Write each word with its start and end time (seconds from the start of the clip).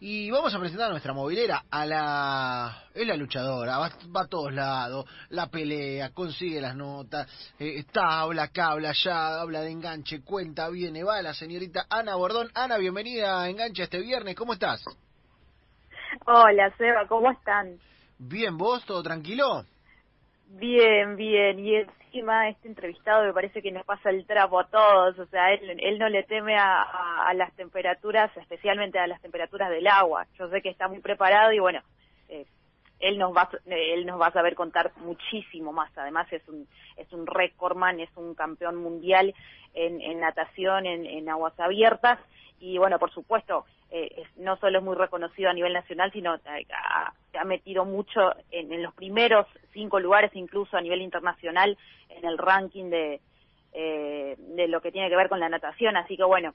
Y 0.00 0.30
vamos 0.30 0.54
a 0.54 0.60
presentar 0.60 0.86
a 0.86 0.90
nuestra 0.90 1.12
movilera, 1.12 1.64
a 1.68 1.84
la... 1.84 2.84
es 2.94 3.04
la 3.04 3.16
luchadora, 3.16 3.78
va, 3.78 3.90
va 4.14 4.20
a 4.22 4.26
todos 4.28 4.52
lados, 4.52 5.04
la 5.30 5.48
pelea, 5.48 6.10
consigue 6.10 6.60
las 6.60 6.76
notas, 6.76 7.26
eh, 7.58 7.78
está, 7.78 8.20
habla 8.20 8.44
acá, 8.44 8.68
habla 8.68 8.90
allá, 8.90 9.40
habla 9.40 9.60
de 9.62 9.72
enganche, 9.72 10.22
cuenta, 10.22 10.68
viene, 10.68 11.02
va 11.02 11.20
la 11.20 11.34
señorita 11.34 11.86
Ana 11.90 12.14
Bordón. 12.14 12.48
Ana, 12.54 12.78
bienvenida 12.78 13.42
a 13.42 13.48
Enganche 13.48 13.82
este 13.82 13.98
viernes, 13.98 14.36
¿cómo 14.36 14.52
estás? 14.52 14.84
Hola, 16.26 16.72
Seba, 16.78 17.08
¿cómo 17.08 17.32
están? 17.32 17.80
Bien, 18.18 18.56
¿vos? 18.56 18.84
¿Todo 18.84 19.02
tranquilo? 19.02 19.64
Bien, 20.50 21.16
bien. 21.16 21.58
Y 21.58 21.76
encima 21.76 22.48
este 22.48 22.68
entrevistado 22.68 23.24
me 23.24 23.32
parece 23.34 23.60
que 23.60 23.70
nos 23.70 23.84
pasa 23.84 24.10
el 24.10 24.26
trapo 24.26 24.58
a 24.58 24.66
todos. 24.68 25.18
O 25.18 25.26
sea, 25.26 25.52
él, 25.52 25.78
él 25.80 25.98
no 25.98 26.08
le 26.08 26.22
teme 26.22 26.56
a, 26.56 26.82
a, 27.26 27.34
las 27.34 27.52
temperaturas, 27.54 28.34
especialmente 28.36 28.98
a 28.98 29.06
las 29.06 29.20
temperaturas 29.20 29.70
del 29.70 29.86
agua. 29.86 30.26
Yo 30.38 30.48
sé 30.48 30.62
que 30.62 30.70
está 30.70 30.88
muy 30.88 31.00
preparado 31.00 31.52
y 31.52 31.58
bueno, 31.58 31.80
eh, 32.28 32.46
él 33.00 33.18
nos 33.18 33.36
va 33.36 33.48
él 33.66 34.06
nos 34.06 34.20
va 34.20 34.28
a 34.28 34.32
saber 34.32 34.54
contar 34.54 34.92
muchísimo 34.96 35.72
más. 35.72 35.96
Además 35.98 36.32
es 36.32 36.46
un 36.48 36.66
es 36.96 37.12
un 37.12 37.26
recordman, 37.26 38.00
es 38.00 38.10
un 38.16 38.34
campeón 38.34 38.76
mundial 38.76 39.34
en, 39.74 40.00
en 40.00 40.20
natación 40.20 40.86
en, 40.86 41.04
en 41.04 41.28
aguas 41.28 41.58
abiertas 41.60 42.18
y 42.58 42.78
bueno, 42.78 42.98
por 42.98 43.12
supuesto, 43.12 43.66
eh, 43.90 44.24
no 44.36 44.56
solo 44.56 44.78
es 44.78 44.84
muy 44.84 44.96
reconocido 44.96 45.50
a 45.50 45.54
nivel 45.54 45.72
nacional, 45.72 46.12
sino 46.12 46.34
eh, 46.34 46.66
se 47.32 47.38
ha 47.38 47.44
metido 47.44 47.84
mucho 47.84 48.32
en, 48.50 48.72
en, 48.72 48.82
los 48.82 48.94
primeros 48.94 49.46
cinco 49.72 50.00
lugares, 50.00 50.30
incluso 50.34 50.76
a 50.76 50.80
nivel 50.80 51.02
internacional, 51.02 51.76
en 52.08 52.24
el 52.24 52.38
ranking 52.38 52.90
de, 52.90 53.20
eh, 53.72 54.34
de 54.38 54.66
lo 54.66 54.80
que 54.80 54.90
tiene 54.90 55.08
que 55.08 55.16
ver 55.16 55.28
con 55.28 55.40
la 55.40 55.48
natación. 55.48 55.96
Así 55.96 56.16
que 56.16 56.24
bueno, 56.24 56.54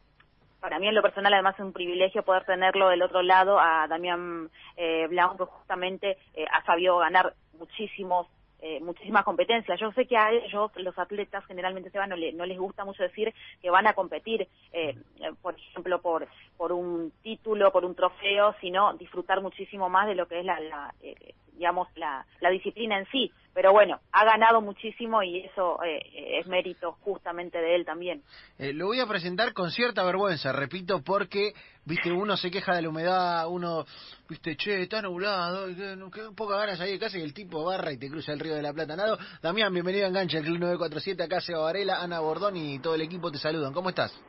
para 0.60 0.80
mí 0.80 0.88
en 0.88 0.96
lo 0.96 1.02
personal 1.02 1.34
además 1.34 1.56
es 1.56 1.66
un 1.66 1.74
privilegio 1.74 2.24
poder 2.24 2.44
tenerlo 2.46 2.90
del 2.90 3.02
otro 3.02 3.22
lado 3.22 3.60
a 3.60 3.88
Damián 3.88 4.50
eh, 4.76 5.08
Blanco, 5.08 5.38
que 5.38 5.52
justamente 5.52 6.18
eh, 6.34 6.46
ha 6.52 6.64
sabido 6.66 6.98
ganar 6.98 7.34
muchísimos 7.58 8.28
eh, 8.66 8.80
muchísimas 8.80 9.26
competencias. 9.26 9.78
Yo 9.78 9.92
sé 9.92 10.06
que 10.08 10.16
a 10.16 10.32
ellos, 10.32 10.72
los 10.78 10.98
atletas, 10.98 11.46
generalmente 11.46 11.90
se 11.90 11.98
van, 11.98 12.10
no, 12.10 12.16
le, 12.16 12.32
no 12.32 12.46
les 12.46 12.58
gusta 12.58 12.86
mucho 12.86 13.04
decir 13.04 13.34
que 13.62 13.70
van 13.70 13.88
a 13.88 13.94
competir, 13.94 14.48
eh, 14.72 14.96
por 15.42 15.56
ejemplo, 15.56 16.02
por, 16.02 16.26
por 16.56 16.72
un 16.72 17.12
título, 17.22 17.74
por 17.74 17.84
un 17.84 17.94
trofeo, 17.94 18.56
sino 18.62 18.94
disfrutar 18.94 19.42
muchísimo 19.42 19.90
más 19.90 20.08
de 20.08 20.16
lo 20.16 20.30
que 20.30 20.40
es 20.40 20.46
la, 20.46 20.62
la 20.62 20.94
eh, 21.02 21.34
digamos, 21.58 21.90
la, 21.98 22.26
la 22.40 22.50
disciplina 22.50 22.98
en 22.98 23.06
sí. 23.08 23.34
Pero 23.54 23.72
bueno, 23.72 24.00
ha 24.12 24.26
ganado 24.26 24.62
muchísimo 24.62 25.22
y 25.22 25.42
eso 25.46 25.82
eh, 25.84 26.40
es 26.40 26.48
mérito 26.48 26.94
justamente 27.02 27.60
de 27.60 27.76
él 27.76 27.86
también. 27.86 28.24
Eh, 28.58 28.74
lo 28.74 28.88
voy 28.88 29.00
a 29.00 29.06
presentar 29.06 29.54
con 29.54 29.70
cierta 29.70 30.04
vergüenza, 30.04 30.52
repito, 30.52 31.04
porque, 31.04 31.54
viste, 31.86 32.12
uno 32.12 32.36
se 32.36 32.50
queja 32.50 32.76
de 32.76 32.82
la 32.82 32.90
humedad, 32.90 33.48
uno, 33.48 33.86
viste, 34.28 34.56
che, 34.56 34.82
está 34.82 35.04
nublado, 35.04 35.68
qué 35.68 36.22
poca 36.36 36.58
ganas 36.58 36.82
ahí 36.82 36.94
de 36.94 37.00
casa 37.00 37.20
y 37.20 37.22
el 37.22 37.34
tipo 37.36 37.64
barra 37.64 37.92
y 37.92 38.00
te 38.00 38.10
cruza 38.10 38.34
el 38.34 38.40
río 38.40 38.56
de 38.56 38.64
la 38.64 38.74
Plata 38.74 38.96
nado. 38.96 39.20
Damián, 39.44 39.72
bienvenido 39.72 40.06
a 40.06 40.10
Enganche, 40.10 40.40
el 40.40 40.46
Club 40.46 40.58
947, 40.58 41.22
acá 41.22 41.40
Seba 41.40 41.62
Varela, 41.62 42.02
Ana 42.02 42.22
Bordón 42.22 42.58
y 42.58 42.80
todo 42.80 42.96
el 42.96 43.02
equipo 43.02 43.32
te 43.32 43.38
saludan. 43.38 43.72
¿Cómo 43.72 43.90
estás? 43.90 44.20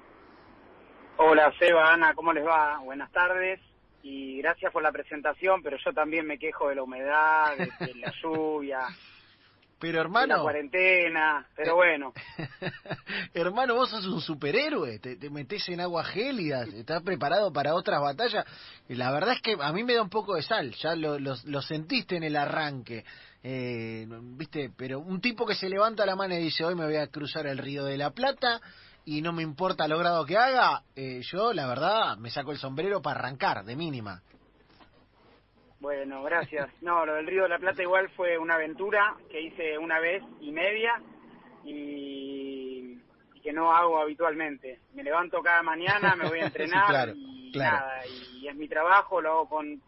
Hola 1.16 1.50
Seba, 1.58 1.94
Ana, 1.94 2.12
¿cómo 2.12 2.32
les 2.34 2.44
va? 2.44 2.78
Buenas 2.80 3.10
tardes 3.10 3.58
y 4.02 4.42
gracias 4.42 4.70
por 4.70 4.82
la 4.82 4.92
presentación, 4.92 5.62
pero 5.62 5.78
yo 5.82 5.94
también 5.94 6.26
me 6.26 6.38
quejo 6.38 6.68
de 6.68 6.74
la 6.74 6.82
humedad, 6.82 7.56
de, 7.56 7.86
de 7.86 7.94
la 7.94 8.12
lluvia. 8.22 8.80
Pero 9.78 10.00
hermano. 10.00 10.36
la 10.36 10.42
cuarentena, 10.42 11.46
pero 11.56 11.76
bueno. 11.76 12.12
hermano, 13.34 13.74
vos 13.74 13.90
sos 13.90 14.06
un 14.06 14.20
superhéroe, 14.20 14.98
te, 14.98 15.16
te 15.16 15.30
metés 15.30 15.68
en 15.68 15.80
agua 15.80 16.04
gélida, 16.04 16.64
estás 16.64 17.02
preparado 17.02 17.52
para 17.52 17.74
otras 17.74 18.00
batallas. 18.00 18.46
Y 18.88 18.94
la 18.94 19.10
verdad 19.10 19.34
es 19.34 19.42
que 19.42 19.56
a 19.60 19.72
mí 19.72 19.82
me 19.84 19.94
da 19.94 20.02
un 20.02 20.10
poco 20.10 20.34
de 20.36 20.42
sal, 20.42 20.74
ya 20.76 20.94
lo, 20.94 21.18
lo, 21.18 21.34
lo 21.44 21.62
sentiste 21.62 22.16
en 22.16 22.22
el 22.22 22.36
arranque. 22.36 23.04
Eh, 23.42 24.06
¿Viste? 24.08 24.70
Pero 24.74 25.00
un 25.00 25.20
tipo 25.20 25.44
que 25.44 25.54
se 25.54 25.68
levanta 25.68 26.06
la 26.06 26.16
mano 26.16 26.34
y 26.34 26.38
dice, 26.38 26.64
hoy 26.64 26.74
me 26.74 26.86
voy 26.86 26.96
a 26.96 27.08
cruzar 27.08 27.46
el 27.46 27.58
río 27.58 27.84
de 27.84 27.98
la 27.98 28.10
Plata 28.10 28.60
y 29.04 29.20
no 29.20 29.34
me 29.34 29.42
importa 29.42 29.86
lo 29.86 29.98
grado 29.98 30.24
que 30.24 30.38
haga, 30.38 30.82
eh, 30.96 31.20
yo 31.30 31.52
la 31.52 31.66
verdad 31.66 32.16
me 32.16 32.30
saco 32.30 32.52
el 32.52 32.58
sombrero 32.58 33.02
para 33.02 33.20
arrancar, 33.20 33.64
de 33.64 33.76
mínima. 33.76 34.22
Bueno, 35.84 36.22
gracias. 36.22 36.70
No, 36.80 37.04
lo 37.04 37.12
del 37.16 37.26
Río 37.26 37.42
de 37.42 37.50
la 37.50 37.58
Plata 37.58 37.82
igual 37.82 38.08
fue 38.16 38.38
una 38.38 38.54
aventura 38.54 39.16
que 39.30 39.38
hice 39.38 39.76
una 39.76 40.00
vez 40.00 40.22
y 40.40 40.50
media 40.50 40.98
y, 41.62 42.98
que 43.42 43.52
no 43.52 43.70
hago 43.70 44.00
habitualmente. 44.00 44.80
Me 44.94 45.02
levanto 45.02 45.42
cada 45.42 45.62
mañana, 45.62 46.16
me 46.16 46.26
voy 46.26 46.40
a 46.40 46.44
entrenar 46.46 46.86
sí, 46.86 46.90
claro, 46.90 47.12
y 47.14 47.52
claro. 47.52 47.76
nada, 47.76 48.06
y 48.06 48.48
es 48.48 48.56
mi 48.56 48.66
trabajo, 48.66 49.20
lo 49.20 49.30
hago 49.30 49.48
con, 49.50 49.82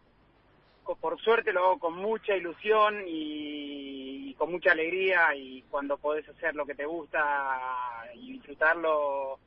con, 0.83 0.99
por 0.99 1.19
suerte 1.19 1.51
lo 1.51 1.65
hago 1.65 1.79
con 1.79 1.95
mucha 1.95 2.35
ilusión 2.35 3.01
y, 3.07 4.29
y 4.29 4.33
con 4.35 4.51
mucha 4.51 4.73
alegría 4.73 5.33
y 5.33 5.63
cuando 5.63 5.97
podés 5.97 6.29
hacer 6.29 6.53
lo 6.53 6.67
que 6.67 6.75
te 6.75 6.85
gusta 6.85 8.03
y 8.13 8.33
disfrutarlo 8.33 9.39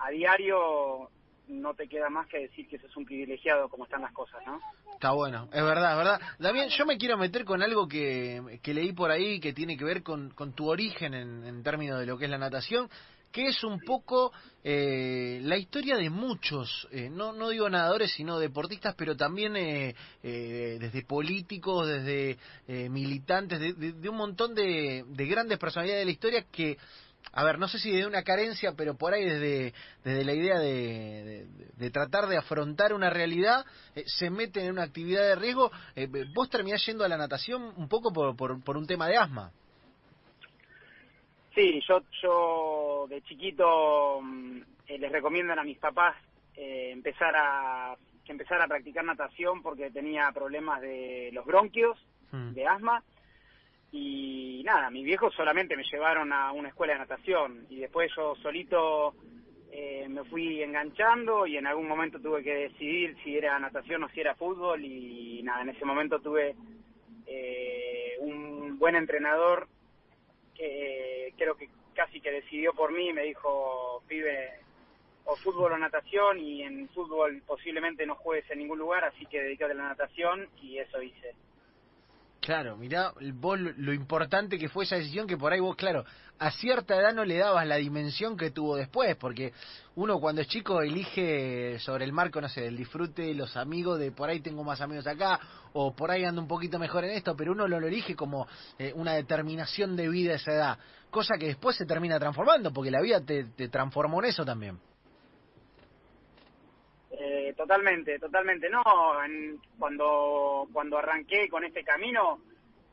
a 0.00 0.10
diario, 0.10 1.10
no 1.48 1.74
te 1.74 1.88
queda 1.88 2.08
más 2.08 2.26
que 2.28 2.38
decir 2.38 2.68
que 2.68 2.78
sos 2.78 2.96
un 2.96 3.04
privilegiado 3.04 3.68
como 3.68 3.84
están 3.84 4.02
las 4.02 4.12
cosas, 4.12 4.40
¿no? 4.46 4.60
Está 4.92 5.12
bueno, 5.12 5.48
es 5.52 5.62
verdad, 5.62 5.92
es 5.92 5.98
verdad. 5.98 6.20
Damián, 6.38 6.68
yo 6.68 6.86
me 6.86 6.96
quiero 6.96 7.18
meter 7.18 7.44
con 7.44 7.62
algo 7.62 7.88
que, 7.88 8.60
leí 8.64 8.92
por 8.92 9.10
ahí 9.10 9.40
que 9.40 9.52
tiene 9.52 9.76
que 9.76 9.84
ver 9.84 10.02
con, 10.02 10.30
con 10.30 10.52
tu 10.52 10.68
origen 10.68 11.14
en, 11.14 11.44
en 11.44 11.62
términos 11.62 11.98
de 11.98 12.06
lo 12.06 12.16
que 12.16 12.26
es 12.26 12.30
la 12.30 12.38
natación, 12.38 12.88
que 13.32 13.46
es 13.46 13.64
un 13.64 13.80
poco 13.80 14.30
eh, 14.62 15.40
la 15.42 15.56
historia 15.56 15.96
de 15.96 16.10
muchos, 16.10 16.86
eh, 16.92 17.08
no, 17.10 17.32
no 17.32 17.48
digo 17.48 17.68
nadadores, 17.68 18.12
sino 18.12 18.38
deportistas, 18.38 18.94
pero 18.94 19.16
también 19.16 19.56
eh, 19.56 19.94
eh, 20.22 20.76
desde 20.78 21.02
políticos, 21.04 21.88
desde 21.88 22.38
eh, 22.68 22.88
militantes, 22.90 23.58
de, 23.58 23.72
de, 23.72 23.92
de, 23.92 24.08
un 24.08 24.16
montón 24.16 24.54
de, 24.54 25.04
de 25.08 25.26
grandes 25.26 25.58
personalidades 25.58 26.02
de 26.02 26.04
la 26.04 26.10
historia 26.12 26.46
que 26.52 26.76
a 27.32 27.44
ver, 27.44 27.58
no 27.58 27.66
sé 27.68 27.78
si 27.78 27.90
de 27.90 28.06
una 28.06 28.22
carencia, 28.22 28.74
pero 28.76 28.94
por 28.96 29.14
ahí 29.14 29.24
desde, 29.24 29.72
desde 30.04 30.24
la 30.24 30.34
idea 30.34 30.58
de, 30.58 31.24
de, 31.24 31.46
de 31.76 31.90
tratar 31.90 32.26
de 32.26 32.36
afrontar 32.36 32.92
una 32.92 33.08
realidad, 33.08 33.64
eh, 33.94 34.04
se 34.06 34.28
meten 34.28 34.66
en 34.66 34.72
una 34.72 34.82
actividad 34.82 35.22
de 35.22 35.36
riesgo. 35.36 35.70
Eh, 35.96 36.08
vos 36.34 36.50
terminás 36.50 36.84
yendo 36.84 37.04
a 37.04 37.08
la 37.08 37.16
natación 37.16 37.72
un 37.76 37.88
poco 37.88 38.12
por, 38.12 38.36
por, 38.36 38.62
por 38.62 38.76
un 38.76 38.86
tema 38.86 39.08
de 39.08 39.16
asma. 39.16 39.50
Sí, 41.54 41.80
yo, 41.86 42.02
yo 42.22 43.06
de 43.08 43.22
chiquito 43.22 44.20
eh, 44.86 44.98
les 44.98 45.12
recomiendan 45.12 45.58
a 45.58 45.64
mis 45.64 45.78
papás 45.78 46.16
eh, 46.56 46.90
empezar 46.92 47.34
a 47.36 47.96
que 48.24 48.32
empezar 48.32 48.60
a 48.62 48.68
practicar 48.68 49.04
natación 49.04 49.62
porque 49.62 49.90
tenía 49.90 50.30
problemas 50.32 50.80
de 50.80 51.30
los 51.32 51.44
bronquios, 51.44 51.98
mm. 52.30 52.52
de 52.52 52.66
asma 52.66 53.02
y 53.92 54.62
nada, 54.64 54.90
mis 54.90 55.04
viejos 55.04 55.34
solamente 55.34 55.76
me 55.76 55.84
llevaron 55.84 56.32
a 56.32 56.50
una 56.52 56.70
escuela 56.70 56.94
de 56.94 57.00
natación 57.00 57.66
y 57.68 57.76
después 57.76 58.10
yo 58.16 58.34
solito 58.36 59.14
eh, 59.70 60.06
me 60.08 60.24
fui 60.24 60.62
enganchando 60.62 61.46
y 61.46 61.58
en 61.58 61.66
algún 61.66 61.86
momento 61.86 62.18
tuve 62.18 62.42
que 62.42 62.54
decidir 62.54 63.14
si 63.22 63.36
era 63.36 63.58
natación 63.58 64.02
o 64.04 64.08
si 64.08 64.20
era 64.20 64.34
fútbol 64.34 64.82
y 64.82 65.42
nada, 65.42 65.62
en 65.62 65.68
ese 65.68 65.84
momento 65.84 66.20
tuve 66.20 66.54
eh, 67.26 68.16
un 68.20 68.78
buen 68.78 68.96
entrenador 68.96 69.68
que 70.54 71.28
eh, 71.28 71.34
creo 71.36 71.54
que 71.56 71.68
casi 71.94 72.20
que 72.20 72.30
decidió 72.30 72.72
por 72.72 72.92
mí 72.92 73.12
me 73.12 73.24
dijo, 73.24 74.02
pibe, 74.08 74.50
o 75.24 75.36
fútbol 75.36 75.72
o 75.72 75.78
natación 75.78 76.38
y 76.38 76.62
en 76.62 76.88
fútbol 76.88 77.42
posiblemente 77.46 78.06
no 78.06 78.14
juegues 78.14 78.50
en 78.50 78.58
ningún 78.58 78.78
lugar, 78.78 79.04
así 79.04 79.26
que 79.26 79.42
dedícate 79.42 79.72
a 79.72 79.76
la 79.76 79.88
natación 79.88 80.48
y 80.62 80.78
eso 80.78 81.02
hice. 81.02 81.34
Claro, 82.42 82.76
mirá 82.76 83.12
vos 83.34 83.56
lo 83.56 83.92
importante 83.92 84.58
que 84.58 84.68
fue 84.68 84.82
esa 84.82 84.96
decisión 84.96 85.28
que 85.28 85.36
por 85.36 85.52
ahí 85.52 85.60
vos, 85.60 85.76
claro, 85.76 86.04
a 86.40 86.50
cierta 86.50 86.96
edad 86.96 87.14
no 87.14 87.24
le 87.24 87.38
dabas 87.38 87.64
la 87.68 87.76
dimensión 87.76 88.36
que 88.36 88.50
tuvo 88.50 88.74
después, 88.74 89.14
porque 89.14 89.52
uno 89.94 90.18
cuando 90.18 90.40
es 90.40 90.48
chico 90.48 90.82
elige 90.82 91.78
sobre 91.78 92.04
el 92.04 92.12
marco, 92.12 92.40
no 92.40 92.48
sé, 92.48 92.66
el 92.66 92.76
disfrute, 92.76 93.32
los 93.34 93.56
amigos, 93.56 94.00
de 94.00 94.10
por 94.10 94.28
ahí 94.28 94.40
tengo 94.40 94.64
más 94.64 94.80
amigos 94.80 95.06
acá, 95.06 95.38
o 95.72 95.94
por 95.94 96.10
ahí 96.10 96.24
ando 96.24 96.42
un 96.42 96.48
poquito 96.48 96.80
mejor 96.80 97.04
en 97.04 97.12
esto, 97.12 97.36
pero 97.36 97.52
uno 97.52 97.68
lo, 97.68 97.78
lo 97.78 97.86
elige 97.86 98.16
como 98.16 98.48
eh, 98.76 98.92
una 98.96 99.12
determinación 99.12 99.94
de 99.94 100.08
vida 100.08 100.32
a 100.32 100.36
esa 100.36 100.52
edad, 100.52 100.78
cosa 101.10 101.36
que 101.38 101.46
después 101.46 101.76
se 101.76 101.86
termina 101.86 102.18
transformando, 102.18 102.72
porque 102.72 102.90
la 102.90 103.00
vida 103.00 103.20
te, 103.20 103.44
te 103.44 103.68
transformó 103.68 104.20
en 104.20 104.30
eso 104.30 104.44
también. 104.44 104.80
Eh, 107.24 107.54
totalmente, 107.56 108.18
totalmente. 108.18 108.68
No, 108.68 108.82
cuando, 109.78 110.66
cuando 110.72 110.98
arranqué 110.98 111.48
con 111.48 111.62
este 111.62 111.84
camino, 111.84 112.40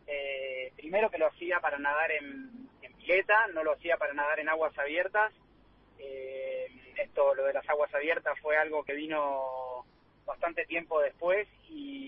eh, 0.05 0.71
primero 0.75 1.09
que 1.09 1.17
lo 1.17 1.25
hacía 1.25 1.59
para 1.59 1.79
nadar 1.79 2.11
en, 2.11 2.69
en, 2.83 2.93
pileta, 2.93 3.47
no 3.55 3.63
lo 3.63 3.71
hacía 3.71 3.97
para 3.97 4.13
nadar 4.13 4.39
en 4.39 4.49
aguas 4.49 4.77
abiertas. 4.77 5.33
Eh, 5.97 6.67
esto, 6.97 7.33
lo 7.33 7.43
de 7.45 7.53
las 7.53 7.67
aguas 7.67 7.91
abiertas 7.95 8.39
fue 8.39 8.55
algo 8.55 8.83
que 8.83 8.93
vino 8.93 9.83
bastante 10.25 10.63
tiempo 10.67 11.01
después 11.01 11.47
y, 11.67 12.07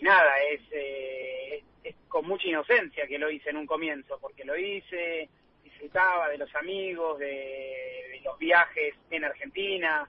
nada, 0.00 0.36
es, 0.50 0.62
es, 0.72 1.64
es 1.84 1.94
con 2.08 2.26
mucha 2.26 2.48
inocencia 2.48 3.06
que 3.06 3.20
lo 3.20 3.30
hice 3.30 3.50
en 3.50 3.58
un 3.58 3.66
comienzo, 3.66 4.18
porque 4.18 4.44
lo 4.44 4.56
hice, 4.56 5.28
disfrutaba 5.62 6.28
de 6.28 6.38
los 6.38 6.52
amigos, 6.56 7.20
de 7.20 8.20
los 8.24 8.36
viajes 8.36 8.96
en 9.10 9.24
Argentina, 9.24 10.08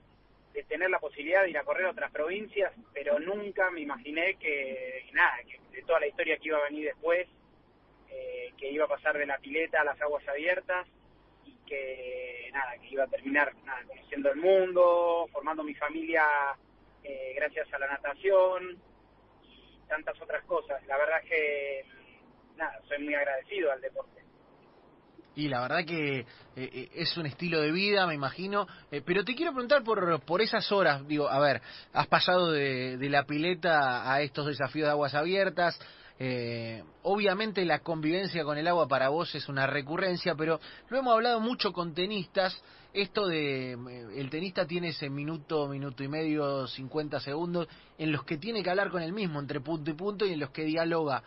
tener 0.62 0.88
la 0.88 1.00
posibilidad 1.00 1.42
de 1.42 1.50
ir 1.50 1.58
a 1.58 1.64
correr 1.64 1.86
a 1.86 1.90
otras 1.90 2.12
provincias, 2.12 2.72
pero 2.92 3.18
nunca 3.18 3.70
me 3.70 3.80
imaginé 3.80 4.36
que, 4.36 5.04
nada, 5.12 5.38
que 5.42 5.58
de 5.74 5.82
toda 5.82 6.00
la 6.00 6.06
historia 6.06 6.36
que 6.36 6.48
iba 6.48 6.58
a 6.58 6.70
venir 6.70 6.86
después, 6.86 7.26
eh, 8.08 8.52
que 8.56 8.70
iba 8.70 8.84
a 8.84 8.88
pasar 8.88 9.18
de 9.18 9.26
la 9.26 9.38
pileta 9.38 9.80
a 9.80 9.84
las 9.84 10.00
aguas 10.00 10.26
abiertas 10.28 10.86
y 11.44 11.56
que, 11.66 12.50
nada, 12.52 12.78
que 12.78 12.88
iba 12.88 13.04
a 13.04 13.08
terminar 13.08 13.52
conociendo 13.88 14.30
el 14.30 14.36
mundo, 14.36 15.28
formando 15.32 15.64
mi 15.64 15.74
familia 15.74 16.24
eh, 17.02 17.32
gracias 17.34 17.72
a 17.74 17.78
la 17.78 17.88
natación 17.88 18.80
y 19.42 19.78
tantas 19.88 20.20
otras 20.22 20.44
cosas. 20.44 20.84
La 20.86 20.96
verdad 20.96 21.22
que, 21.28 21.84
nada, 22.56 22.80
soy 22.88 22.98
muy 22.98 23.14
agradecido 23.14 23.72
al 23.72 23.80
deporte. 23.80 24.23
Y 25.36 25.48
la 25.48 25.60
verdad 25.62 25.84
que 25.84 26.20
eh, 26.20 26.26
eh, 26.56 26.90
es 26.94 27.16
un 27.16 27.26
estilo 27.26 27.60
de 27.60 27.72
vida, 27.72 28.06
me 28.06 28.14
imagino. 28.14 28.66
Eh, 28.90 29.02
pero 29.04 29.24
te 29.24 29.34
quiero 29.34 29.52
preguntar 29.52 29.82
por, 29.82 30.20
por 30.20 30.40
esas 30.40 30.70
horas. 30.70 31.06
Digo, 31.06 31.28
a 31.28 31.38
ver, 31.40 31.60
has 31.92 32.06
pasado 32.06 32.52
de, 32.52 32.96
de 32.96 33.08
la 33.08 33.24
pileta 33.24 34.12
a 34.12 34.20
estos 34.22 34.46
desafíos 34.46 34.86
de 34.86 34.92
aguas 34.92 35.14
abiertas. 35.14 35.78
obviamente 37.02 37.64
la 37.64 37.80
convivencia 37.80 38.44
con 38.44 38.56
el 38.56 38.68
agua 38.68 38.86
para 38.86 39.08
vos 39.08 39.34
es 39.34 39.48
una 39.48 39.66
recurrencia, 39.66 40.36
pero 40.36 40.60
lo 40.88 40.98
hemos 40.98 41.12
hablado 41.12 41.40
mucho 41.40 41.72
con 41.72 41.94
tenistas. 41.94 42.56
Esto 42.92 43.26
de 43.26 43.72
el 44.16 44.30
tenista 44.30 44.64
tiene 44.68 44.90
ese 44.90 45.10
minuto, 45.10 45.66
minuto 45.66 46.04
y 46.04 46.08
medio, 46.08 46.68
50 46.68 47.18
segundos 47.18 47.66
en 47.98 48.12
los 48.12 48.22
que 48.22 48.36
tiene 48.38 48.62
que 48.62 48.70
hablar 48.70 48.90
con 48.90 49.02
el 49.02 49.12
mismo 49.12 49.40
entre 49.40 49.60
punto 49.60 49.90
y 49.90 49.94
punto 49.94 50.24
y 50.24 50.32
en 50.32 50.38
los 50.38 50.50
que 50.50 50.62
dialoga. 50.62 51.24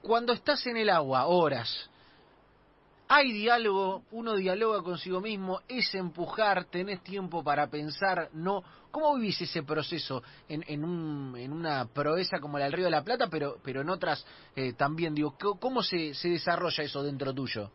Cuando 0.00 0.32
estás 0.32 0.66
en 0.66 0.78
el 0.78 0.88
agua, 0.88 1.26
horas, 1.26 1.90
hay 3.14 3.30
diálogo, 3.30 4.04
uno 4.12 4.36
dialoga 4.36 4.82
consigo 4.82 5.20
mismo, 5.20 5.60
es 5.68 5.94
empujar, 5.94 6.64
tenés 6.64 7.02
tiempo 7.02 7.44
para 7.44 7.68
pensar, 7.68 8.30
no. 8.32 8.64
¿Cómo 8.90 9.14
vivís 9.16 9.38
ese 9.42 9.62
proceso 9.62 10.22
en, 10.48 10.64
en, 10.66 10.82
un, 10.82 11.36
en 11.36 11.52
una 11.52 11.86
proeza 11.92 12.40
como 12.40 12.58
la 12.58 12.64
del 12.64 12.72
Río 12.72 12.84
de 12.86 12.90
la 12.90 13.04
Plata, 13.04 13.28
pero, 13.30 13.58
pero 13.62 13.82
en 13.82 13.90
otras 13.90 14.26
eh, 14.56 14.72
también? 14.72 15.14
Digo, 15.14 15.36
¿Cómo 15.60 15.82
se, 15.82 16.14
se 16.14 16.30
desarrolla 16.30 16.84
eso 16.84 17.02
dentro 17.02 17.34
tuyo? 17.34 17.70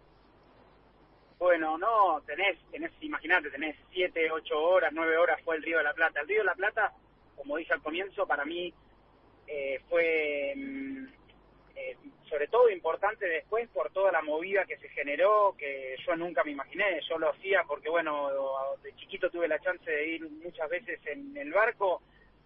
Bueno, 1.37 1.77
no, 1.77 2.19
tenés, 2.25 2.57
tenés, 2.71 2.91
imagínate, 3.01 3.51
tenés 3.51 3.75
siete, 3.91 4.31
ocho 4.31 4.59
horas, 4.59 4.91
nueve 4.91 5.17
horas 5.17 5.39
fue 5.43 5.57
el 5.57 5.61
Río 5.61 5.77
de 5.77 5.83
la 5.83 5.93
Plata. 5.93 6.19
El 6.21 6.27
Río 6.27 6.39
de 6.39 6.45
la 6.45 6.55
Plata, 6.55 6.93
como 7.35 7.57
dije 7.57 7.73
al 7.73 7.83
comienzo, 7.83 8.25
para 8.25 8.43
mí 8.43 8.73
eh, 9.45 9.81
fue 9.87 10.53
mm, 10.55 11.05
eh, 11.77 11.95
sobre 12.27 12.47
todo 12.47 12.69
importante 12.69 13.25
después 13.27 13.69
por 13.69 13.91
toda 13.91 14.11
la 14.11 14.21
movida 14.21 14.65
que 14.65 14.77
se 14.77 14.89
generó, 14.89 15.55
que 15.57 15.95
yo 16.05 16.15
nunca 16.15 16.43
me 16.43 16.51
imaginé, 16.51 16.99
yo 17.07 17.17
lo 17.17 17.29
hacía 17.29 17.63
porque, 17.67 17.89
bueno, 17.89 18.29
de 18.83 18.95
chiquito 18.95 19.29
tuve 19.29 19.47
la 19.47 19.59
chance 19.59 19.89
de 19.89 20.07
ir 20.07 20.29
muchas 20.29 20.69
veces 20.69 20.99
en 21.05 21.37
el 21.37 21.51
barco, 21.53 22.01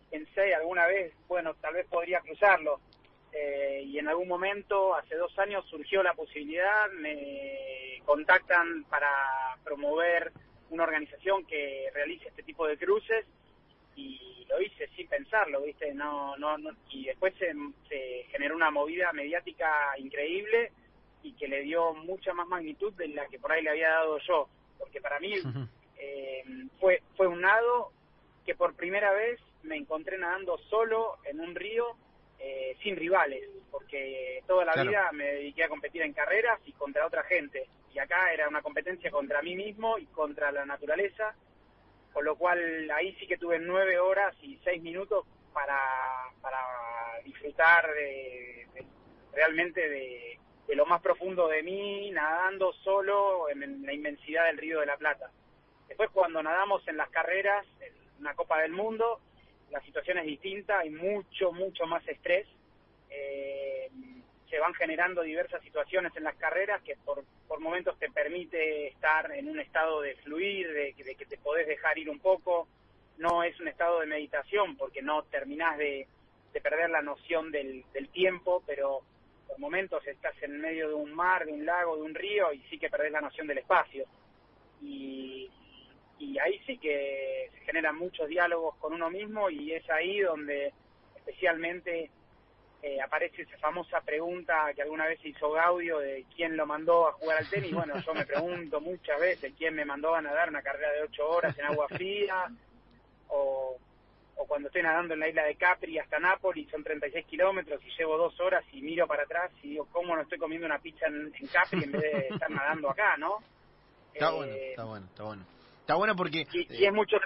pensé 0.10 0.54
alguna 0.54 0.86
vez, 0.86 1.14
bueno, 1.28 1.56
tal 1.56 1.76
vez 1.76 1.88
podría 1.88 2.20
cruzarlo, 2.20 2.82
eh, 3.32 3.84
y 3.86 3.98
en 3.98 4.10
algún 4.10 4.28
momento, 4.28 4.94
hace 4.94 5.16
dos 5.16 5.38
años, 5.40 5.66
surgió 5.70 6.04
la 6.04 6.14
posibilidad, 6.14 6.92
me 6.92 8.02
contactan 8.06 8.84
para 8.86 9.10
promover 9.64 10.32
una 10.70 10.84
organización 10.84 11.46
que 11.46 11.90
realice 11.94 12.28
este 12.28 12.44
tipo 12.44 12.68
de 12.68 12.78
cruces, 12.78 13.26
y 13.96 14.46
lo 14.50 14.62
hice 14.62 14.88
sin 14.96 15.08
pensarlo, 15.08 15.62
¿viste? 15.62 15.94
No, 15.94 16.36
no, 16.38 16.58
y 16.90 17.06
después 17.06 17.34
se, 17.38 17.54
generó 18.32 18.56
una 18.56 18.72
movida 18.72 19.12
mediática 19.14 19.98
increíble 19.98 20.72
y 21.24 21.34
que 21.34 21.48
le 21.48 21.62
dio 21.62 21.94
mucha 21.94 22.34
más 22.34 22.48
magnitud 22.48 22.94
de 22.94 23.10
la 23.10 23.28
que 23.28 23.40
por 23.40 23.52
ahí 23.52 23.64
le 23.64 23.70
había 23.70 23.90
dado 23.90 24.18
yo, 24.20 24.50
porque 24.80 25.02
para 25.02 25.20
mí 25.20 25.34
eh, 25.98 26.44
fue, 26.80 27.02
fue 27.16 27.28
un 27.28 27.42
nado 27.42 27.92
que 28.46 28.56
por 28.56 28.76
primera 28.76 29.12
vez 29.14 29.40
me 29.64 29.78
encontré 29.78 30.18
nadando 30.18 30.58
solo 30.70 31.18
en 31.26 31.40
un 31.40 31.56
río 31.56 31.96
eh, 32.40 32.76
sin 32.82 32.96
rivales, 32.96 33.48
porque 33.70 34.42
toda 34.48 34.66
la 34.66 34.84
vida 34.84 35.12
me 35.12 35.26
dediqué 35.26 35.64
a 35.64 35.70
competir 35.70 36.02
en 36.02 36.14
carreras 36.14 36.60
y 36.66 36.72
contra 36.72 37.06
otra 37.06 37.24
gente, 37.24 37.68
y 37.94 38.00
acá 38.00 38.34
era 38.34 38.48
una 38.48 38.64
competencia 38.64 39.12
contra 39.12 39.42
mí 39.42 39.56
mismo 39.56 40.00
y 40.00 40.08
contra 40.08 40.52
la 40.52 40.66
naturaleza, 40.66 41.36
con 42.14 42.26
lo 42.26 42.36
cual 42.36 42.90
ahí 42.92 43.16
sí 43.20 43.28
que 43.28 43.38
tuve 43.38 43.60
nueve 43.60 44.00
horas 44.00 44.36
y 44.42 44.60
seis 44.64 44.82
minutos 44.82 45.26
para, 45.54 45.80
para 46.42 46.60
disfrutar 47.24 47.88
de, 47.94 48.68
realmente 49.34 49.88
de, 49.88 50.40
lo 50.76 50.86
más 50.86 51.02
profundo 51.02 51.50
de 51.50 51.64
mí, 51.64 52.12
nadando 52.12 52.72
solo 52.84 53.50
en, 53.50 53.86
la 53.86 53.94
inmensidad 53.94 54.46
del 54.46 54.58
Río 54.58 54.80
de 54.80 54.86
la 54.86 54.98
Plata. 54.98 55.30
Después 55.88 56.10
cuando 56.12 56.42
nadamos 56.42 56.88
en 56.88 56.96
las 56.96 57.10
carreras, 57.10 57.66
en 57.82 57.94
una 58.20 58.34
Copa 58.36 58.62
del 58.62 58.72
Mundo, 58.72 59.20
la 59.70 59.82
situación 59.82 60.20
es 60.20 60.26
distinta, 60.26 60.80
hay 60.80 60.90
mucho, 60.90 61.52
mucho 61.52 61.86
más 61.88 62.08
estrés. 62.08 62.48
Eh, 63.10 63.90
se 64.52 64.60
van 64.60 64.74
generando 64.74 65.22
diversas 65.22 65.64
situaciones 65.64 66.14
en 66.18 66.26
las 66.26 66.36
carreras 66.36 66.82
que 66.84 66.98
por, 67.06 67.24
por 67.48 67.62
momentos 67.62 67.98
te 67.98 68.12
permite 68.12 68.90
estar 68.90 69.32
en 69.32 69.48
un 69.48 69.62
estado 69.62 70.02
de 70.02 70.16
fluir, 70.18 70.68
de, 70.74 70.94
que 70.94 71.26
te 71.26 71.38
podés 71.38 71.66
dejar 71.68 71.98
ir 71.98 72.10
un 72.10 72.20
poco. 72.20 72.68
No 73.18 73.44
es 73.44 73.58
un 73.62 73.70
estado 73.70 74.02
de 74.02 74.08
meditación 74.08 74.76
porque 74.76 75.02
no 75.02 75.24
terminás 75.24 75.78
de, 75.78 76.06
perder 76.62 76.90
la 76.90 77.02
noción 77.02 77.50
del, 77.50 77.86
tiempo, 78.12 78.62
pero 78.68 79.00
por 79.48 79.58
momentos 79.58 80.06
estás 80.06 80.36
en 80.44 80.60
medio 80.60 80.90
de 80.90 80.96
un 80.96 81.14
mar, 81.14 81.46
de 81.46 81.54
un 81.54 81.66
lago, 81.66 81.96
de 81.96 82.04
un 82.04 82.14
río 82.14 82.52
y 82.52 82.60
sí 82.70 82.78
que 82.78 82.90
perdés 82.90 83.14
la 83.14 83.22
noción 83.22 83.48
del 83.48 83.60
espacio. 83.60 84.06
Y, 84.82 85.50
y 86.20 86.38
ahí 86.40 86.60
sí 86.66 86.78
que 86.78 87.50
se 87.54 87.60
generan 87.62 87.96
muchos 87.96 88.28
diálogos 88.28 88.76
con 88.78 88.92
uno 88.92 89.10
mismo 89.10 89.50
y 89.50 89.72
es 89.72 89.90
ahí 89.90 90.20
donde 90.20 90.74
especialmente 91.16 92.12
eh, 92.84 93.00
aparece 93.00 93.44
esa 93.44 93.58
famosa 93.58 94.02
pregunta 94.02 94.74
que 94.76 94.82
alguna 94.82 95.06
vez 95.06 95.24
hizo 95.24 95.52
Gaudio 95.52 96.00
de 96.00 96.26
quién 96.36 96.58
lo 96.58 96.66
mandó 96.66 97.08
a 97.08 97.14
jugar 97.14 97.38
al 97.38 97.50
tenis. 97.50 97.74
Bueno, 97.74 97.94
yo 98.00 98.14
me 98.14 98.26
pregunto 98.26 98.82
muchas 98.82 99.20
veces 99.20 99.54
quién 99.58 99.76
me 99.76 99.86
mandó 99.86 100.16
a 100.16 100.22
nadar 100.22 100.50
una 100.50 100.64
carrera 100.64 100.92
de 100.94 101.04
ocho 101.04 101.30
horas 101.30 101.58
en 101.60 101.66
agua 101.66 101.88
fría, 101.90 102.48
o, 103.28 103.78
o 104.36 104.46
cuando 104.48 104.70
estoy 104.70 104.82
nadando 104.82 105.14
en 105.14 105.20
la 105.20 105.30
isla 105.30 105.44
de 105.44 105.56
Capri 105.56 106.00
hasta 106.00 106.20
Nápoles, 106.20 106.70
son 106.70 106.84
36 106.84 107.26
kilómetros 107.28 107.82
y 107.86 107.90
llevo 107.98 108.18
dos 108.18 108.40
horas 108.40 108.64
y 108.72 108.82
miro 108.82 109.06
para 109.06 109.24
atrás 109.24 109.52
y 109.62 109.70
digo, 109.70 109.88
¿cómo 109.92 110.16
no 110.16 110.24
estoy 110.24 110.40
comiendo 110.40 110.66
una 110.66 110.80
pizza 110.80 111.06
en, 111.06 111.32
Capri 111.52 111.84
en 111.84 111.92
vez 111.92 112.02
de 112.02 112.28
estar 112.30 112.50
nadando 112.50 112.90
acá, 112.90 113.16
no? 113.18 113.38
Está 114.14 114.32
bueno, 114.32 114.54
eh, 114.54 114.70
está 114.72 114.84
bueno, 114.86 115.06
está 115.06 115.24
bueno. 115.24 115.46
Está 115.82 115.96
bueno 115.96 116.16
porque... 116.16 116.48
y 116.52 116.86
es 116.86 116.94
mucho... 116.94 117.18